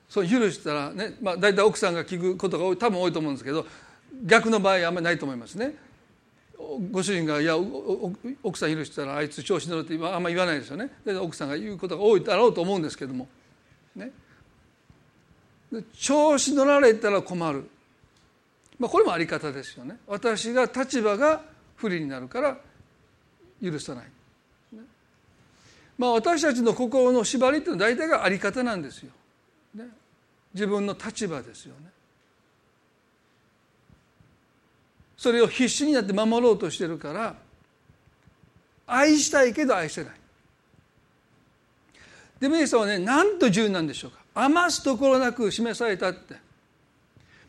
[0.09, 3.67] そう許したらね、まあ、大体奥さんが聞くことが多い多分多いと思うんですけど
[4.25, 5.75] 逆の場合あんまりないと思いますね。
[6.91, 7.57] ご主人が「いや
[8.43, 10.91] 奥さん許したらあいつ調子乗る」ってあんまり言わないですよね。
[11.05, 13.29] で奥さんが言うことが多いだろうと思うんですけども。
[13.95, 14.13] ね、
[15.99, 17.69] 調子乗られたら困る、
[18.79, 19.99] まあ、これもあり方ですよね。
[20.07, 21.43] 私が立場が
[21.77, 22.59] 不利になるから
[23.63, 24.07] 許さない。
[25.99, 29.11] まあ、私たちの心の縛りっていうのは大体があり方なんですよ。
[29.75, 29.85] ね、
[30.55, 31.91] 自分の立場ですよね。
[35.17, 37.35] それを必死になって守ろうとしてるから
[38.87, 40.13] 愛したいけど愛せない。
[42.39, 46.35] でメイエス様はねなんと自由なんでしょうか余すところなく示されたって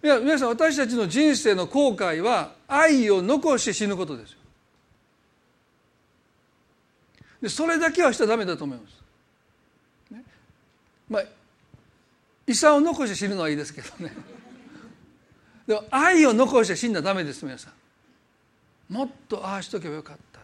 [0.04, 4.39] いや皆さん私たちの人生の後悔は愛を残して死ぬことですよ
[7.42, 10.14] でそれだけはしちゃダメだと思います。
[10.14, 10.24] ね、
[11.10, 11.24] まあ
[12.48, 14.14] 遺産を残して死ぬのはいいですけどね。
[15.68, 18.94] でも愛を残して死んだらダメです皆さん。
[18.94, 20.40] もっとああしとけばよかった。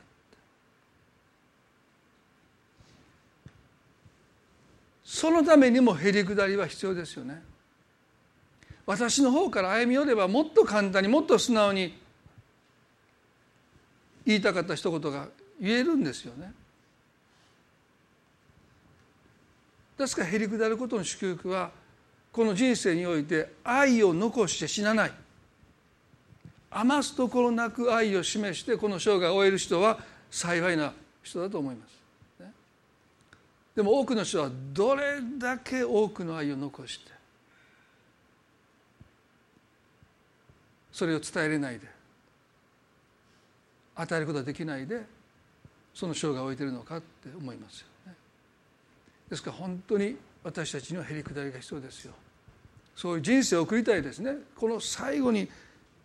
[5.03, 7.41] そのためにもへりくだりは必要ですよね。
[8.85, 11.97] 私の方から歩み寄ればもっと簡単にもっと素直に
[14.25, 15.27] 言いたかった一言が
[15.59, 16.53] 言えるんですよね。
[19.97, 21.71] ですからへりくだることの祝福は
[22.31, 25.11] この人生において愛を残して死なない
[26.69, 30.91] 余すところなく愛を示してこの生涯を終える人は幸いな
[31.23, 31.95] 人だと思います。
[33.75, 37.11] でも多くの人はどれだけ多くの愛を残して
[40.93, 41.87] それを伝えれないで
[43.95, 45.05] 与えることができないで
[45.93, 47.87] その生涯を置いているのかって思いますよ。
[49.29, 52.13] ですから本当に私たちにはへりくだりが必要ですよ。
[52.95, 54.35] そういう人生を送りたいですね。
[54.55, 55.49] この最後に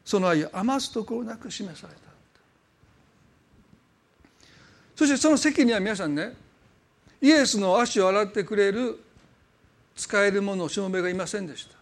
[0.04, 2.10] その愛を余すところなく示された。
[5.00, 6.34] そしてその席には皆さんね
[7.22, 9.02] イエスの足を洗ってくれる
[9.96, 11.74] 使える者しもべがいませんでした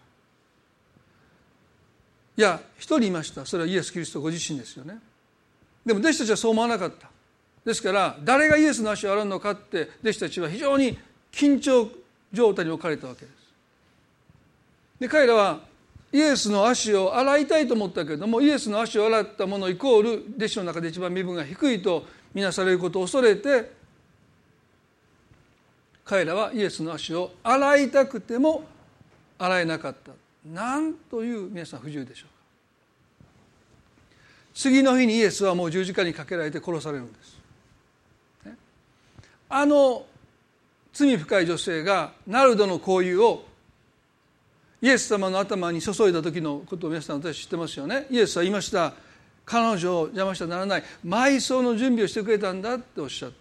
[2.37, 5.01] いや一人いましたそれはイエス・キリストご自身ですよね
[5.85, 7.11] でも弟子たちはそう思わなかった
[7.65, 10.97] ですから誰がイエスの足を洗うのかって弟子たちは非常に
[11.33, 11.91] 緊張
[12.33, 13.35] 状態に置かれたわけです。
[15.01, 15.61] で彼らは
[16.13, 23.71] イエスの足を洗いたいと思ったけれどもイエスの足を洗ったものイコール弟子の中で一番身分が低いとみなされることを恐れて
[26.05, 28.65] 彼らはイエスの足を洗いたくても
[29.39, 30.13] 洗えなかった。
[30.51, 32.33] なんという皆さん不自由でしょうか。
[34.55, 37.39] 次の日にイエスはもう十字架にかけられて殺されるんです。
[39.51, 40.07] あの
[40.99, 43.45] 罪深い女性がナルドの香油を
[44.83, 48.07] イエス様の頭に注いだ時のことを皆さん私知ってますよね。
[48.11, 48.95] イエスは言いました。
[49.45, 50.85] 彼女を邪魔してはならない。
[51.07, 53.37] 埋葬の準備をしてくれたんだっておっしゃった。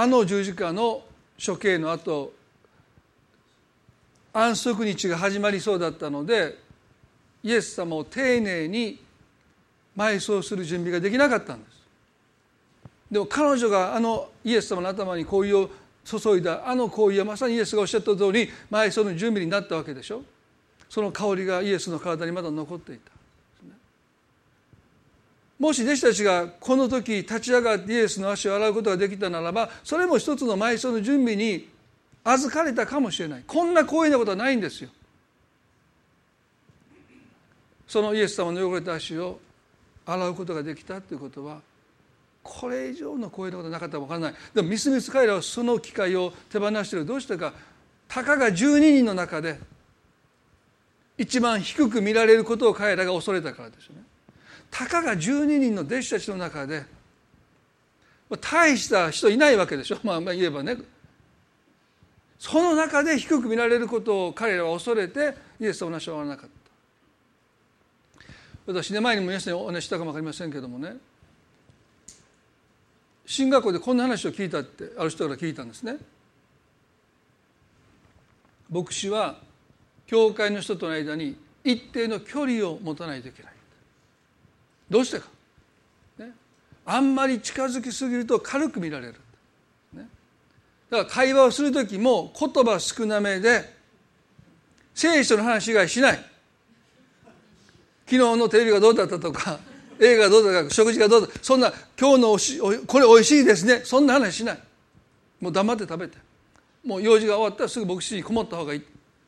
[0.00, 1.02] あの十字架の
[1.44, 2.32] 処刑の後
[4.32, 6.56] 安息日が始まりそうだったので
[7.42, 8.98] イエス様を丁寧に
[9.96, 11.77] 埋葬する準備ができなかったんです。
[13.10, 15.70] でも彼女があのイエス様の頭に香油を
[16.04, 20.22] 注いだあの香油はまさにイエスがおっしゃった通り埋葬の準備になったわけでしょ？
[20.88, 23.12] その香りがイエスの体にまだ残っていた。
[25.58, 31.68] もし弟子たちがこの時立ち上がってイエスの足を洗うことができたならばそれも一つの埋葬の準備に
[32.22, 33.42] 預かれたかもしれない。
[33.46, 34.90] こんな光栄なことはないんですよ。
[37.86, 39.40] そのイエス様の汚れた足を
[40.06, 41.60] 洗うことができたということは
[42.42, 44.34] これ以上の光栄なことなかったか分からない。
[44.54, 47.04] でもみすみす彼らはその機会を手放している。
[47.04, 47.52] どうしてか。
[48.08, 49.58] たかが12人の中で。
[51.18, 54.02] 一番低く見られることを彼らが恐れたからですよね。
[54.70, 56.84] たかが12人の弟子たちの中で。
[58.40, 59.98] 大した人いないわけでしょ。
[60.02, 60.76] まあ言えばね。
[62.38, 66.58] その中で低く見られることを彼らは恐れてイエスと同じはなかった。
[68.66, 70.96] 私ね前にも皆さんにお話したかも分かりませんけどもね。
[73.28, 75.98] 進学校でこんな話を聞いたってある人から聞いたんですね。
[78.70, 79.36] 牧師は
[80.06, 83.52] 教会の人との間に一定の距離を持たないといけない。
[84.88, 85.26] どうしてか、
[86.18, 86.30] ね、
[86.86, 89.14] あんまり近づきすぎると軽く見られる、
[89.92, 90.08] ね、
[90.88, 93.74] だから会話をする時も言葉少なめで
[94.94, 96.24] 聖書の話以外しない。
[98.06, 99.60] 昨日のテレビがどうだったとか
[100.00, 103.82] 映画どうだか食事がどうだそんな今日のおしこれおいしいですね。
[103.84, 104.58] そんな話しない。
[105.40, 106.18] もう黙って食べて。
[106.84, 108.82] もう用事が終わったらすぐ牧師にこもった方がいい。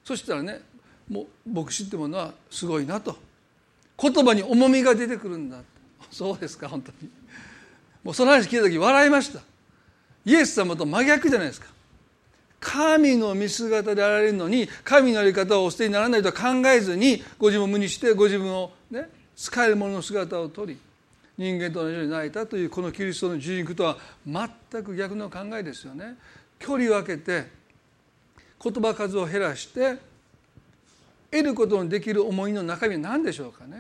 [0.04, 0.60] そしたらね
[1.08, 3.16] もう牧師ってものはすごいなと。
[4.00, 5.58] 言葉に重みが出てくるんだ。
[6.10, 7.10] そうですか本当に。
[8.02, 9.40] もうその話聞いた時笑いました。
[10.24, 11.66] イエス様と真逆じゃないですか。
[12.60, 18.70] 神の見姿であられるのに神のやり方をお捨てにならないと考えずにご自分を無にしてご自分を
[19.41, 20.76] 使える者の姿をとり
[21.38, 26.18] 人間と同じように泣いたというこのキリストの十字肉とは全く逆の考えですよね。
[26.59, 27.47] 距離を空けて
[28.62, 29.97] 言葉数を減らして
[31.30, 33.78] 得ることのできる思いの中身は何でしょうかね。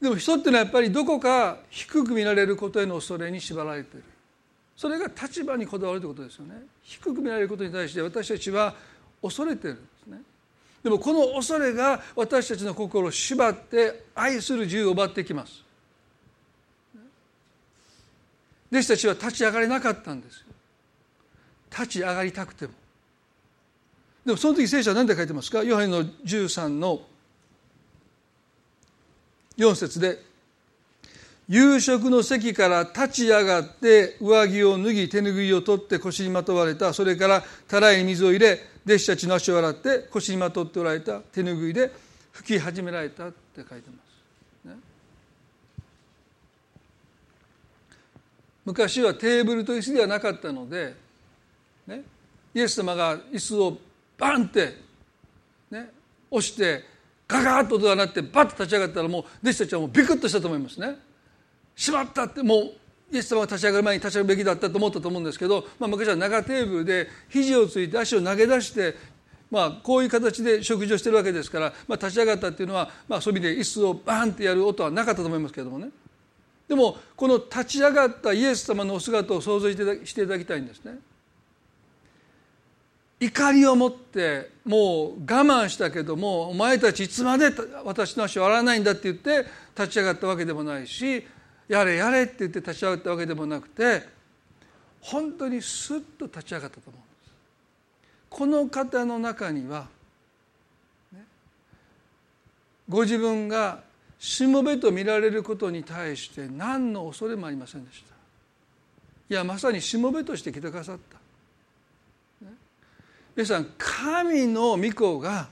[0.00, 4.04] でも人っていうのはやっぱりどこか低く見られることへの恐れに縛られている。
[4.76, 6.54] それが立場にこだわるということですよね。
[6.84, 8.76] 低く見られることに対して私たちは
[9.20, 9.82] 恐れている。
[10.82, 15.64] でもこの恐れが私たちの心を縛って愛する自由を奪ってきます。
[18.70, 20.46] 弟子たちは立ち上がれなかったんですよ。
[21.70, 22.72] 立ち上がりたくても。
[24.24, 25.64] でもその時聖書は何て書いてますか？
[25.64, 27.00] ヨハネの13の
[29.56, 30.22] 4節で
[31.48, 36.92] 夕食の席から立ち上がって上着を脱ぎ手ぬぐいを取って腰にまとわれた。
[36.92, 41.92] それからたらいに水を入れ弟子たちの足を洗って腰にまとっておられた手ぬぐいで
[42.32, 43.98] 拭き始められたって書いてま
[44.64, 44.74] す、ね、
[48.64, 50.94] 昔はテーブルと椅子ではなかったので、
[51.86, 52.02] ね、
[52.54, 53.78] イエス様が椅子を
[54.16, 54.74] バンって、
[55.70, 55.90] ね、
[56.30, 56.82] 押して
[57.26, 60.96] ガガッと音が鳴ってバッと立ち上がったらもう弟子たちはもうビクッとしたと思いますね。
[61.76, 62.72] しまったってもう
[63.10, 68.94] イエス様が立ち上がる前に立ち上がるべきだったと思ったと思うんですけど、まあ、昔は長テーブルで肘をついて足を投げ出して
[69.50, 75.88] まあ、こういう形で食事をしてるわけですから、まあ、立ち上がったっていうのは、まあ、そういう意味で椅子をバーンってやる音はなかったと思いますけれどもね
[76.68, 79.82] でもこの立ち上がったイエス様のお姿を想像して
[80.22, 80.98] いただきたいんですね。
[83.20, 87.50] 怒りを持ってもう我慢したけどもお前たちいつまで
[87.84, 89.44] 私の足を洗わないんだって言って
[89.76, 91.26] 立ち上がったわけでもないし
[91.68, 94.02] やれやれって言って立ち上がったわけでもなくて
[95.00, 97.32] 本当にスッと立ち上がったと思うんです。
[98.30, 99.86] この方の中には、
[102.88, 103.82] ご自分が
[104.18, 108.14] しもべと見られることに対して何の恐れもありませんでした。
[109.30, 111.18] いやまさにしもべとして来てくださった。
[113.36, 115.48] 皆さん神の御子が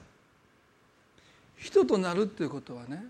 [1.57, 3.05] 人となるっていうことはね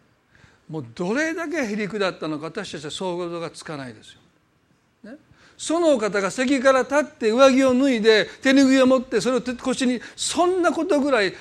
[0.68, 4.20] もうどれだけへりくだったのか私たちは想像がつかないですよ。
[5.12, 5.16] ね、
[5.56, 11.32] そのお方が席から立って上着を脱いで手拭いを持ってそれを腰にそんなことぐらい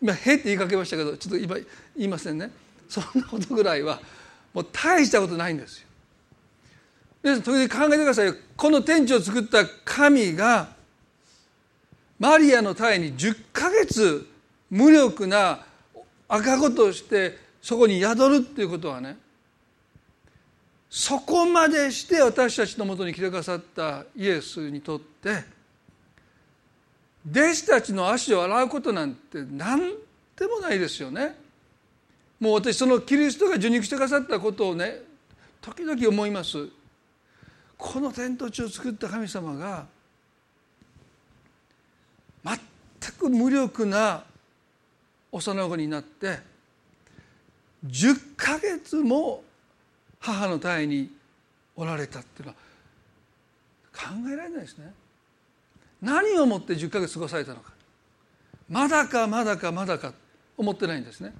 [0.00, 2.50] 今「へ」って言いかけましたけどちょっと今言いませんね
[2.88, 4.00] そんなことぐらいは
[4.52, 5.88] もう大したことないんですよ。
[7.24, 10.68] で時々考えてくださいこの天地を作った神が
[12.18, 14.26] マリアの体に10ヶ月
[14.70, 15.64] 無力な
[16.28, 19.16] 赤子としてそこに宿るっていうことはね
[20.90, 25.44] そこまでして私たちのもとに来てくださったイエスにとって
[27.26, 29.94] 弟子たちの足を洗うことなんて何
[30.36, 31.36] でもないですよね。
[32.38, 35.00] もう私そのキリストが受肉してくださったことをね
[35.62, 36.68] 時々思います。
[37.78, 39.86] この天と地を作った神様が
[42.44, 42.58] 全
[43.18, 44.22] く無力な
[45.32, 46.52] 幼子になって
[47.86, 49.42] 10ヶ月も
[50.20, 51.10] 母の体に
[51.76, 52.58] おられたっていうのは
[53.92, 54.92] 考えられないですね。
[56.00, 57.72] 何をもって10ヶ月過ごされたのか
[58.68, 60.12] まだかまだかまだか
[60.56, 61.32] 思ってないんですね。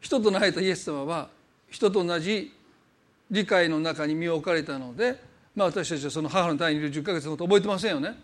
[0.00, 1.28] 人となられたイエス様は
[1.70, 2.52] 人と同じ
[3.30, 5.18] 理解の中に身を置かれたので、
[5.54, 8.18] まあ、私たちはその母の体にいる10ヶ月のこと覚えてませんよね。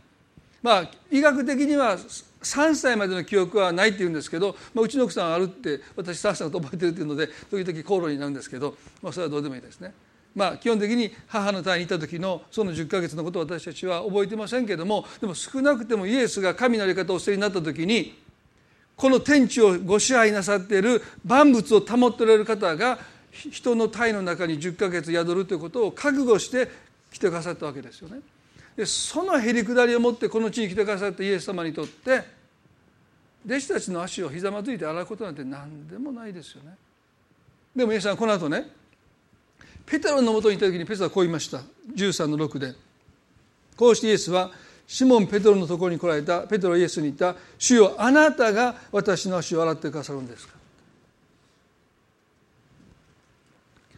[0.61, 1.97] まあ医学的には
[2.43, 9.93] 3歳までの記憶はないって言うんですけど、まあ、うちの奥さんはあるって私3歳だと覚えてるっていうので時々口論になるんですけど、まあ、それはどうでもいいですね。
[10.35, 18.17] まあ、基本的に母の体にいた時のその10ヶ月のことを私たちは覚えてませんけどもでも少なくてもイエスが神のやり方をお捨てになった時に
[18.95, 22.99] この天地をご支配なさっている万物を保っておられる方が
[23.33, 26.69] 人の体の中に10ヶ月宿るということを覚悟して
[27.13, 28.21] 来てくださったわけですよね。
[28.79, 32.23] でそのへりくだりを持ってこの地に来てくださったイエス様にとって
[33.45, 36.77] 弟子たちの足をひざまずいて洗うことなんて何でもないですよね。
[37.75, 38.71] でも皆さんこの後ね
[39.85, 41.61] ペテロのもとにいた時にペテロはこう言いました。
[41.93, 42.73] 13の6で。
[43.77, 44.53] こうしてイエスは
[44.87, 46.43] シモン・ペテロのところに来られた。
[46.43, 50.55] ペテロイエスに言った「主よあなたが私の足を洗ってくださるんですか?」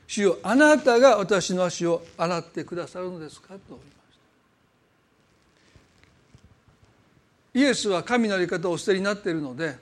[0.09, 4.00] 主よあなたが私の足を洗ってくださるのですかと。
[7.53, 9.77] イエスは神のやり方をお捨てになっているので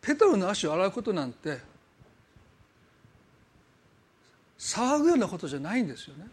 [0.00, 1.58] ペトロの足を洗うことなんて
[4.58, 6.26] 騒ぐようなことじゃないんですよね。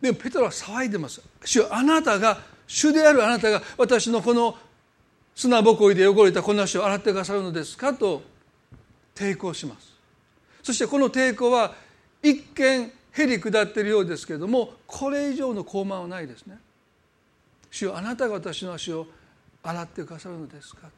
[0.00, 1.20] でもペトロは騒いでます。
[1.44, 4.56] 主あなたが主であるあなたが私のこの
[5.34, 8.22] 砂ぼこりで汚れたこの足を洗ってくださるのですかと
[9.14, 9.92] 抵抗します。
[10.62, 11.74] そしてこの抵抗は
[12.22, 16.58] 一見へり下っているようですけれどもこれ以上の高慢はないですね。
[17.70, 19.06] 主よあなたが私の足を
[19.62, 20.88] 洗ってくださるのですか。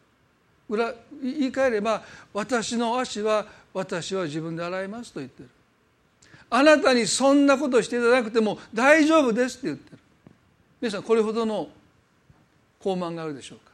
[0.69, 2.03] 裏言い換えれば
[2.33, 5.49] 私の足は私は自分で洗いますと言ってる。
[6.51, 9.99] あなたにそんなことしていただくても大丈夫ですって言ってる。
[10.81, 11.69] 皆さんこれほどの
[12.79, 13.73] 高慢があるでしょうか。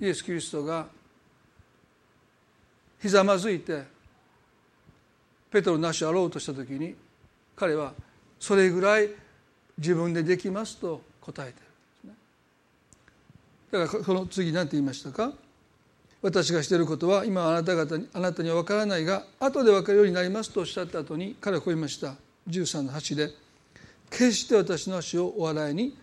[0.00, 0.86] イエス・キリストが
[3.00, 3.84] ひざまずいて
[5.50, 6.94] ペトロの足を洗おうとした時に
[7.60, 7.92] 彼は
[8.40, 9.10] それぐらい
[9.76, 11.58] 自分でできますと答えて
[12.06, 12.14] いる
[13.84, 15.32] だからこの次何て言いましたか？
[16.22, 22.14] 私がしていることは今あなた方にあなたには分からないが後で分かるようになりますとおっしゃった後に彼はこう言いました。
[22.48, 23.30] 13の8で
[24.10, 25.96] 決して私の足をお洗いに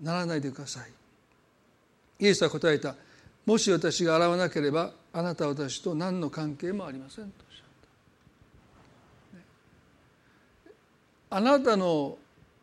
[0.00, 0.90] ならないでください。
[2.20, 2.96] イエスは答えた。
[3.46, 7.44] もし私が洗わなければあなたは私と何の関係もありませんと
[11.34, 12.18] あなたの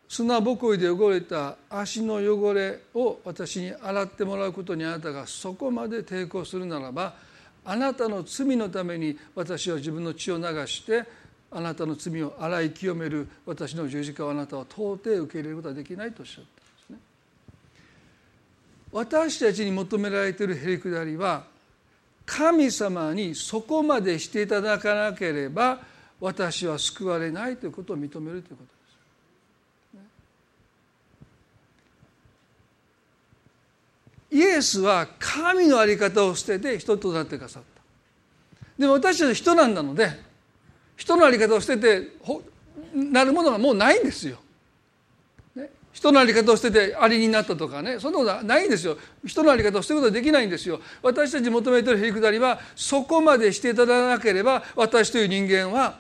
[0.08, 7.16] 砂ぼこりで汚れた足の汚れを私に洗ってもらうことにあなたがそこまで抵抗するならば
[7.66, 11.04] あなたの罪のために私は自分の血を流して
[11.52, 16.98] あなたの罪を洗い清める私の十字架をあなたは到底受け入れることはできないとおっしゃったんですね。
[18.92, 21.44] 私たちに求められているへりくだりは
[22.24, 25.80] 神様にそこまでしていただかなければ
[26.20, 28.64] 私は救われないということを認めるということ
[34.34, 34.42] です。
[34.42, 37.82] イエスは神の在り方を捨てて人となってくださった。
[38.78, 40.12] でも私たちは人なんだので
[40.98, 42.08] 人の在り方を捨てて
[42.94, 44.38] なるものがもうないんですよ。
[45.92, 56.00] 人の在り方を捨ててありになったとかねそんなことはないんですよ人の在り方を捨てることはできないんですよ私たち求めているへりくだりはそこまでしていただかなければ私という人間は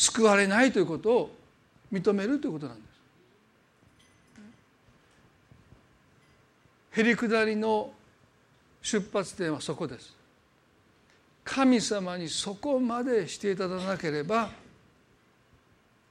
[0.00, 1.30] 救われないということを
[1.92, 2.82] 認めるということなんで
[6.94, 7.00] す。
[7.00, 7.92] へりくだりの
[8.80, 10.16] 出発点はそこです。
[11.44, 14.50] 神様にそこまでしていただかなければ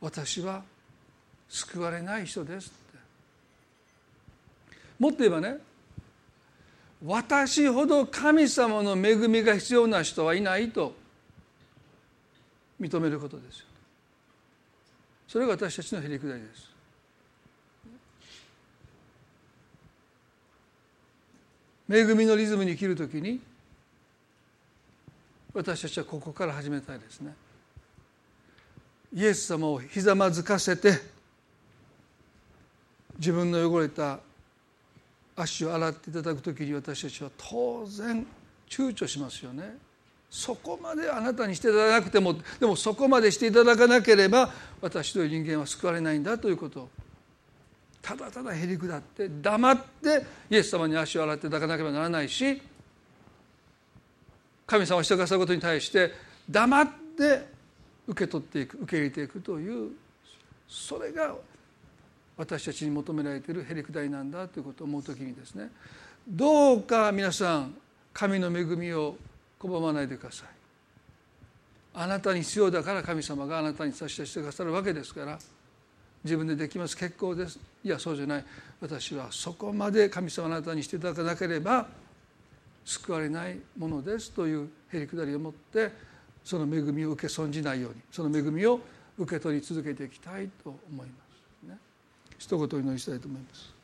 [0.01, 0.61] 私は
[1.47, 2.71] 救われない人です
[4.99, 5.57] もっと言えばね
[7.05, 10.93] 私ほど神様の恵みが必要な人はいないと
[12.79, 13.68] 認めることですよ。
[15.29, 16.69] それが私たちのへりくだりです
[21.87, 23.39] 恵みのリズムに生きるときに
[25.53, 27.35] 私たちはここから始めたいですね
[29.13, 30.93] イエス様をひざまずかせて
[33.19, 34.19] 自分の汚れた
[35.35, 38.25] 足を洗っていただく時に私たちは当然
[38.67, 39.77] 躊躇しますよね。
[40.29, 44.51] そこまであなたにしていただかなくてもでもそこまでしていただかなければ
[44.81, 46.81] 私という人間は救われないんだということ。
[46.81, 46.89] を
[48.01, 52.61] ただただへりくだって黙ってイエス様に足を洗っていただかなければならないし
[54.65, 56.13] 神様をしてくださることに対して
[56.49, 57.45] 黙って
[58.07, 59.91] 受け取っていく受け入れていくという
[60.67, 61.35] それが
[62.37, 65.69] 私たちに求められているへりくだりなんだということを思う時にですね
[66.27, 67.75] どうか皆さん
[68.13, 69.17] 神の恵みを
[69.59, 70.47] 拒まないでください。
[71.93, 75.39] あなたに必要だから神様があなたに差し出してくださるわけですから。
[76.23, 76.97] 自分でできます。
[76.97, 77.59] 結構です。
[77.83, 78.45] いやそうじゃない。
[78.81, 81.87] 私はそこまで神様あなたにしていただかなければ
[82.85, 84.31] 救われないものです。
[84.31, 85.91] というへりくだりを持って
[86.43, 88.79] その恵みを受け損じないようにその恵みを
[89.17, 91.19] 受け取り続けていきたいと思います。
[92.37, 93.78] 一言お祈りしたいと思います。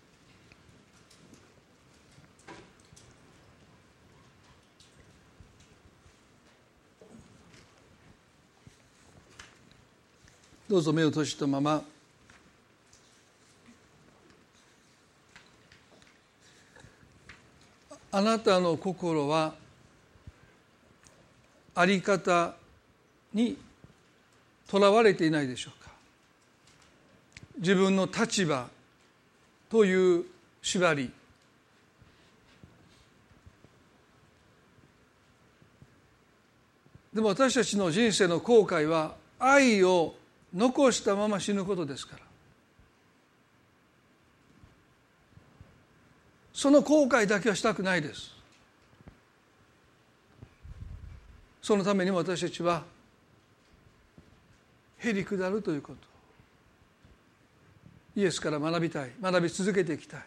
[10.68, 11.84] どうぞ目を閉じたまま。
[18.11, 19.53] あなたの心は
[21.76, 22.55] あり方
[23.34, 23.57] に
[24.68, 25.91] とらわれていないでしょうか。
[27.59, 28.68] 自分の立場
[29.70, 30.26] という
[30.63, 31.11] 縛り。
[37.13, 40.16] でも私たちの人生の後悔は愛を
[40.56, 42.22] 残したまま死ぬことですから。
[46.53, 48.34] その後悔だけはしたくないです。
[51.62, 52.84] そのためにも私たちは
[54.99, 55.99] へりくだるということ。
[58.16, 59.12] イエスから学びたい。
[59.22, 60.24] 学び続けていきたい。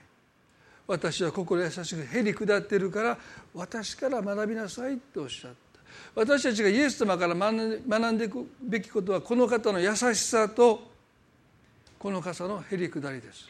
[0.87, 3.19] 私は心優しくへり下ってるから
[3.55, 5.68] 私から学びなさいっておっしゃった。
[6.15, 7.53] 私たちがイエス様から学
[8.13, 10.91] んでいくべきことはこの方の優しさと
[11.99, 13.49] この方のへり下りです。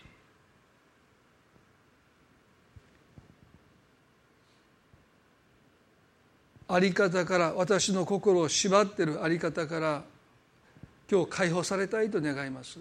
[6.70, 10.04] あり方から私の心を縛ってるあり方から
[11.10, 12.78] 今日解放されたいと願います。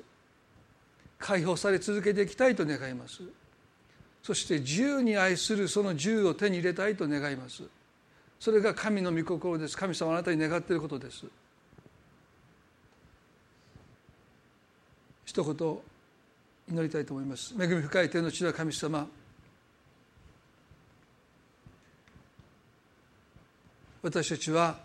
[1.17, 3.21] 解放され続けていきたいと願います。
[4.21, 7.63] そして自由に愛するその自由を手に入れたいと願います。
[8.39, 9.75] それが神の御心です。
[9.75, 11.25] 神様あなたに願っていることです。
[15.25, 15.77] 一言
[16.69, 17.53] 祈りたいと思います。
[17.59, 19.07] 恵み深い天の地は神様。
[24.01, 24.77] 私たちは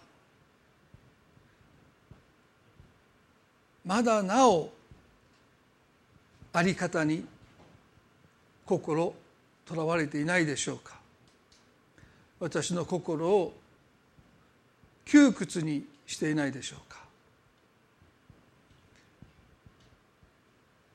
[3.84, 4.72] まだなお
[6.52, 7.24] 在り方に
[8.64, 9.14] 心
[9.64, 11.01] とらわれていないでしょうか。
[12.42, 13.54] 私の心を
[15.04, 17.00] 窮屈にしていないでしょうか。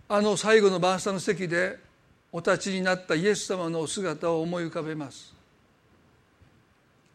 [0.10, 1.80] あの最後の晩餐の席で
[2.34, 5.34] お立ちになったイエス様のお姿を思い浮かべます。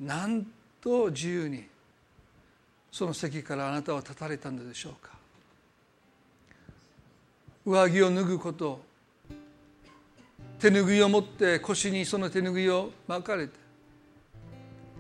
[0.01, 0.47] なん
[0.81, 1.67] と自由に
[2.91, 5.11] その席からあなたは立たれたのでしょうか。
[7.67, 8.81] 上着を脱ぐこと
[10.59, 13.62] 手ぬぐいを持って腰にその手ぬぐいを巻かれて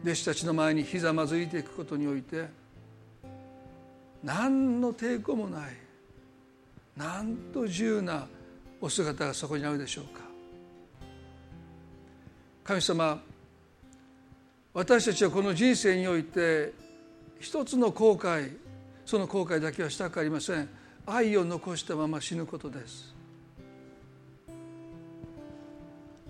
[0.03, 2.49] 弟子たちの前にひざまずいていくことにおいて
[4.23, 5.77] 何の抵抗もない
[6.97, 8.27] なんと自由な
[8.81, 10.21] お姿がそこにあるでしょうか。
[12.65, 13.21] 神様
[14.75, 16.73] 私たちはこの人生において
[17.41, 18.57] 一つの後悔
[19.05, 20.69] その後悔だけはしたくありません。
[21.07, 23.15] 愛を残したまま死ぬことです。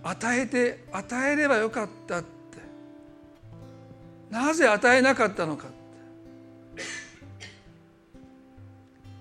[0.03, 2.23] 与えて与えればよかった。
[4.33, 5.67] なぜ与えなかったのか。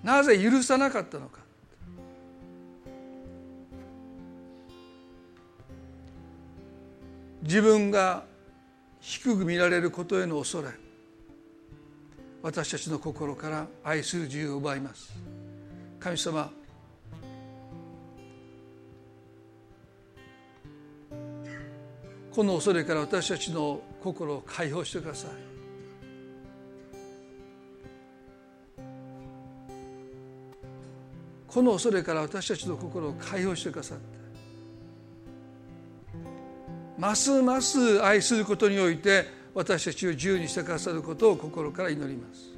[0.01, 1.41] なぜ許さなかったのか。
[7.43, 8.24] 自分が
[9.01, 10.70] 低く見られることへの恐れ。
[12.41, 15.12] 私たちの心から愛する自由を奪います。
[15.99, 16.49] 神様
[22.34, 25.32] この恐れから私たちの心を解放してください。
[31.48, 34.04] この恐れから私たちの心を解放してくださって。
[36.98, 42.52] ますます愛することにおいて私たちを自由にしてくださることを心から祈ります。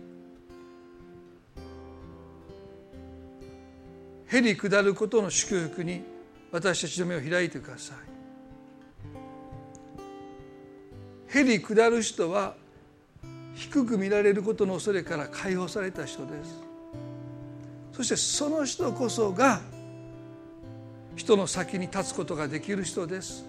[4.28, 6.04] へり下ることの祝福に
[6.52, 8.12] 私たちの目を開いてください。
[11.34, 12.54] へり下る人は
[13.56, 16.60] 低く見られることの恐れから解放された人です。
[17.92, 19.62] そしてその人こそが
[21.16, 23.46] 人の先に立つことができる人です。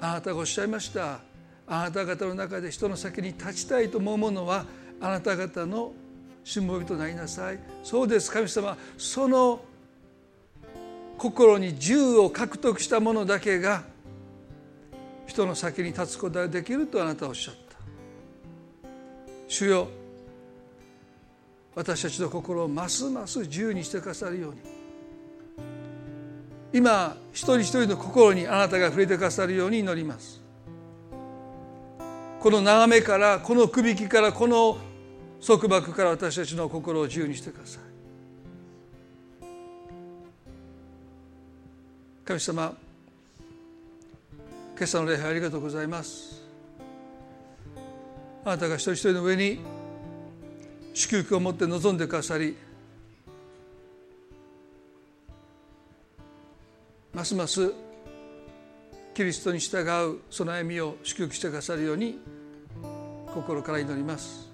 [0.00, 1.20] あなたがおっしゃいました
[1.66, 4.64] あなた方の中で人の先に立ちたいと思うものは
[5.00, 5.92] あなた方の
[6.44, 7.58] しもべとなりなさい。
[7.84, 8.76] そうです神様。
[8.96, 9.60] その
[11.18, 13.82] 心に銃を獲得した者だけが
[15.28, 17.60] 人の先に立つことができるとあなたはおっしゃった。
[19.46, 19.88] 主よ
[21.74, 24.58] 私たちの心をますます自由にしてくださるように。
[26.72, 30.40] 今一人一人の心にあなたが触れてくださるように祈ります。
[32.40, 34.78] この眺めからこのくびきからこの
[35.46, 37.82] 束縛から私たちの心を自由にしてください。
[42.24, 42.74] 神様
[44.78, 46.40] 今朝の礼拝ありがとうございます。
[48.44, 49.58] あなたが一人一人の上に
[50.94, 52.56] 祝福を持って臨んでくださり
[57.12, 57.72] ますます
[59.14, 62.20] キリストに従うその歩みを祝福してくださるように
[63.34, 64.48] 心から祈ります。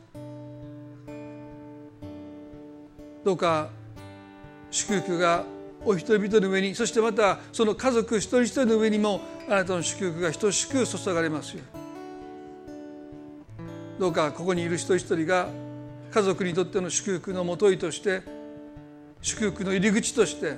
[3.22, 3.68] どうか
[4.70, 5.44] 祝福が
[5.84, 11.62] お一人一人の上にそしてまたその家族一人一人の上にもあなたの祝福が等しく注がれますよ
[13.98, 15.48] どうかここにいる一人一人が
[16.10, 18.22] 家族にとっての祝福のもといとして
[19.20, 20.54] 祝福の入り口として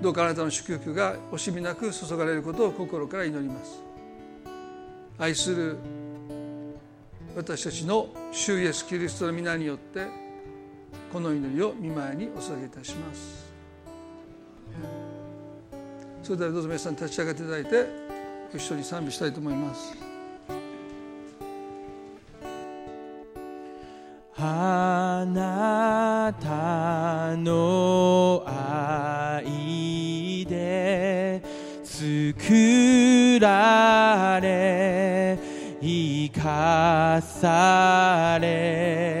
[0.00, 3.82] どうかあなたの祝福が惜しみなく注がれることを心から祈ります。
[5.18, 5.78] 愛する
[7.34, 10.06] 私たちの主イエス・キリストの皆によって
[11.12, 13.45] この祈りを見舞いにお捧げいたします。
[16.22, 17.86] それではどうぞ皆さん立ち上がっていただいて
[18.54, 19.96] 一緒に賛美したいと思います。
[24.38, 31.42] あなたの愛で
[31.82, 35.38] 作られ
[35.80, 39.15] 生かされ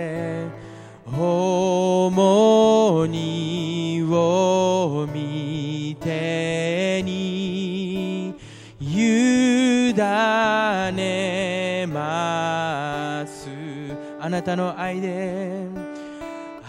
[14.46, 15.66] たの愛で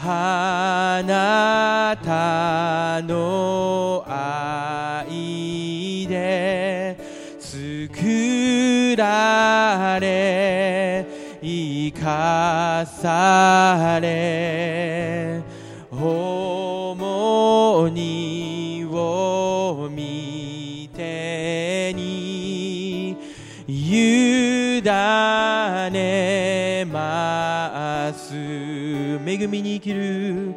[0.04, 6.98] あなたの愛で
[7.40, 11.06] 作られ
[11.40, 14.77] 生かされ
[29.40, 30.56] 恵みに生きる。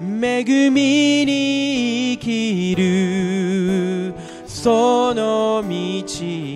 [0.00, 4.14] 恵みに生きる。
[4.46, 6.04] その道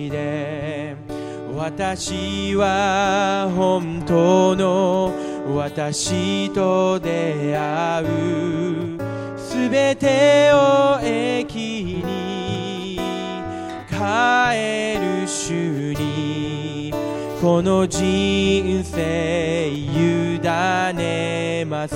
[0.09, 0.95] で。
[1.55, 5.13] 私は本当の
[5.55, 8.07] 私と出会う。
[9.37, 12.99] すべてを駅に。
[13.89, 14.07] 変
[14.53, 17.06] える主に。
[17.39, 21.95] この人生委ねます。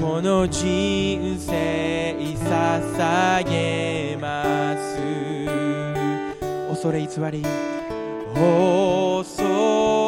[0.00, 4.98] この人生捧げます。
[6.70, 7.42] 恐れ偽り。
[8.34, 10.07] 恐れ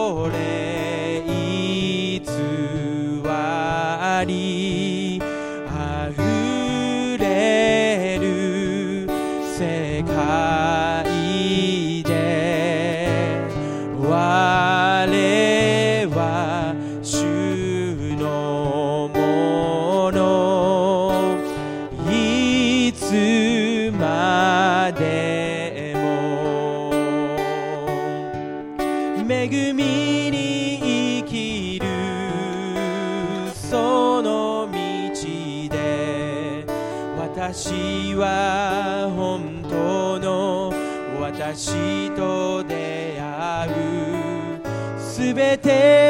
[45.71, 46.10] す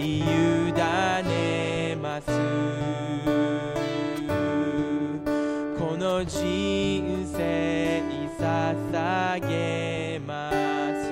[0.00, 2.26] 生委ねます。
[5.78, 8.02] この人生
[8.38, 11.10] 捧げます。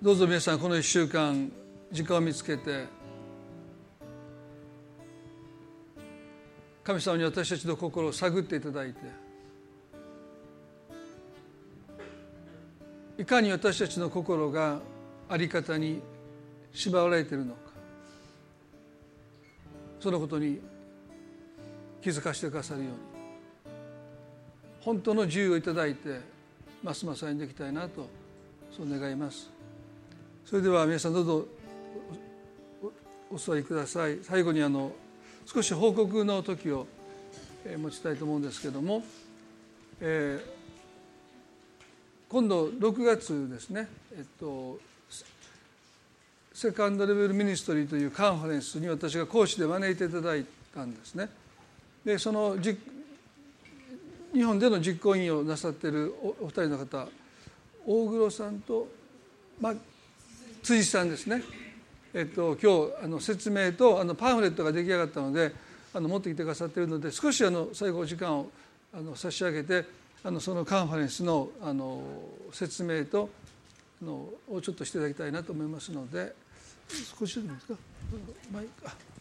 [0.00, 1.50] どうぞ皆さんこの1週間
[1.90, 3.03] 時間を見つけて
[6.84, 9.00] 神様に私たちの心を探っていただいて
[13.18, 14.80] いかに私たちの心が
[15.28, 16.02] あり方に
[16.72, 17.58] 縛られているのか
[19.98, 20.60] そのことに
[22.02, 22.98] 気づかせてくださるように
[24.82, 26.20] 本当の自由をいただいて
[26.82, 28.06] ますます歩んでいきたいなと
[28.76, 29.48] そう願います。
[30.44, 31.46] それでは皆さんどうぞ
[33.30, 34.18] お座りください。
[34.22, 34.92] 最後にあの
[35.46, 36.86] 少し報告の時を、
[37.78, 39.02] 持ちたいと思うんですけども、
[40.00, 40.64] えー
[42.34, 43.86] 今度6月ですね、
[44.16, 44.80] えっと、
[46.52, 51.28] セカンドレベルミニストリーというカンファレンスに私が講師で招いていただいたんですね。
[52.04, 52.56] でその
[54.32, 57.06] 日本での実行委員をなさっているおお二人の方
[57.86, 58.88] 大黒さんと、
[59.60, 59.74] まあ、
[60.64, 61.40] 辻さんですね、
[62.16, 65.52] えっと、今日あの説明とあのパンフレットが出来上がったので
[65.92, 68.48] あの持ってきてくださっているので少しあの最後お時間を
[68.92, 69.84] あの差し上げて
[70.22, 72.02] あのそのカンファレンスのあの
[72.52, 73.28] 説明と
[74.00, 76.32] あのをちょっとしていただきたいなと思いますので
[77.18, 77.66] 少しでもいいです
[78.86, 79.13] か？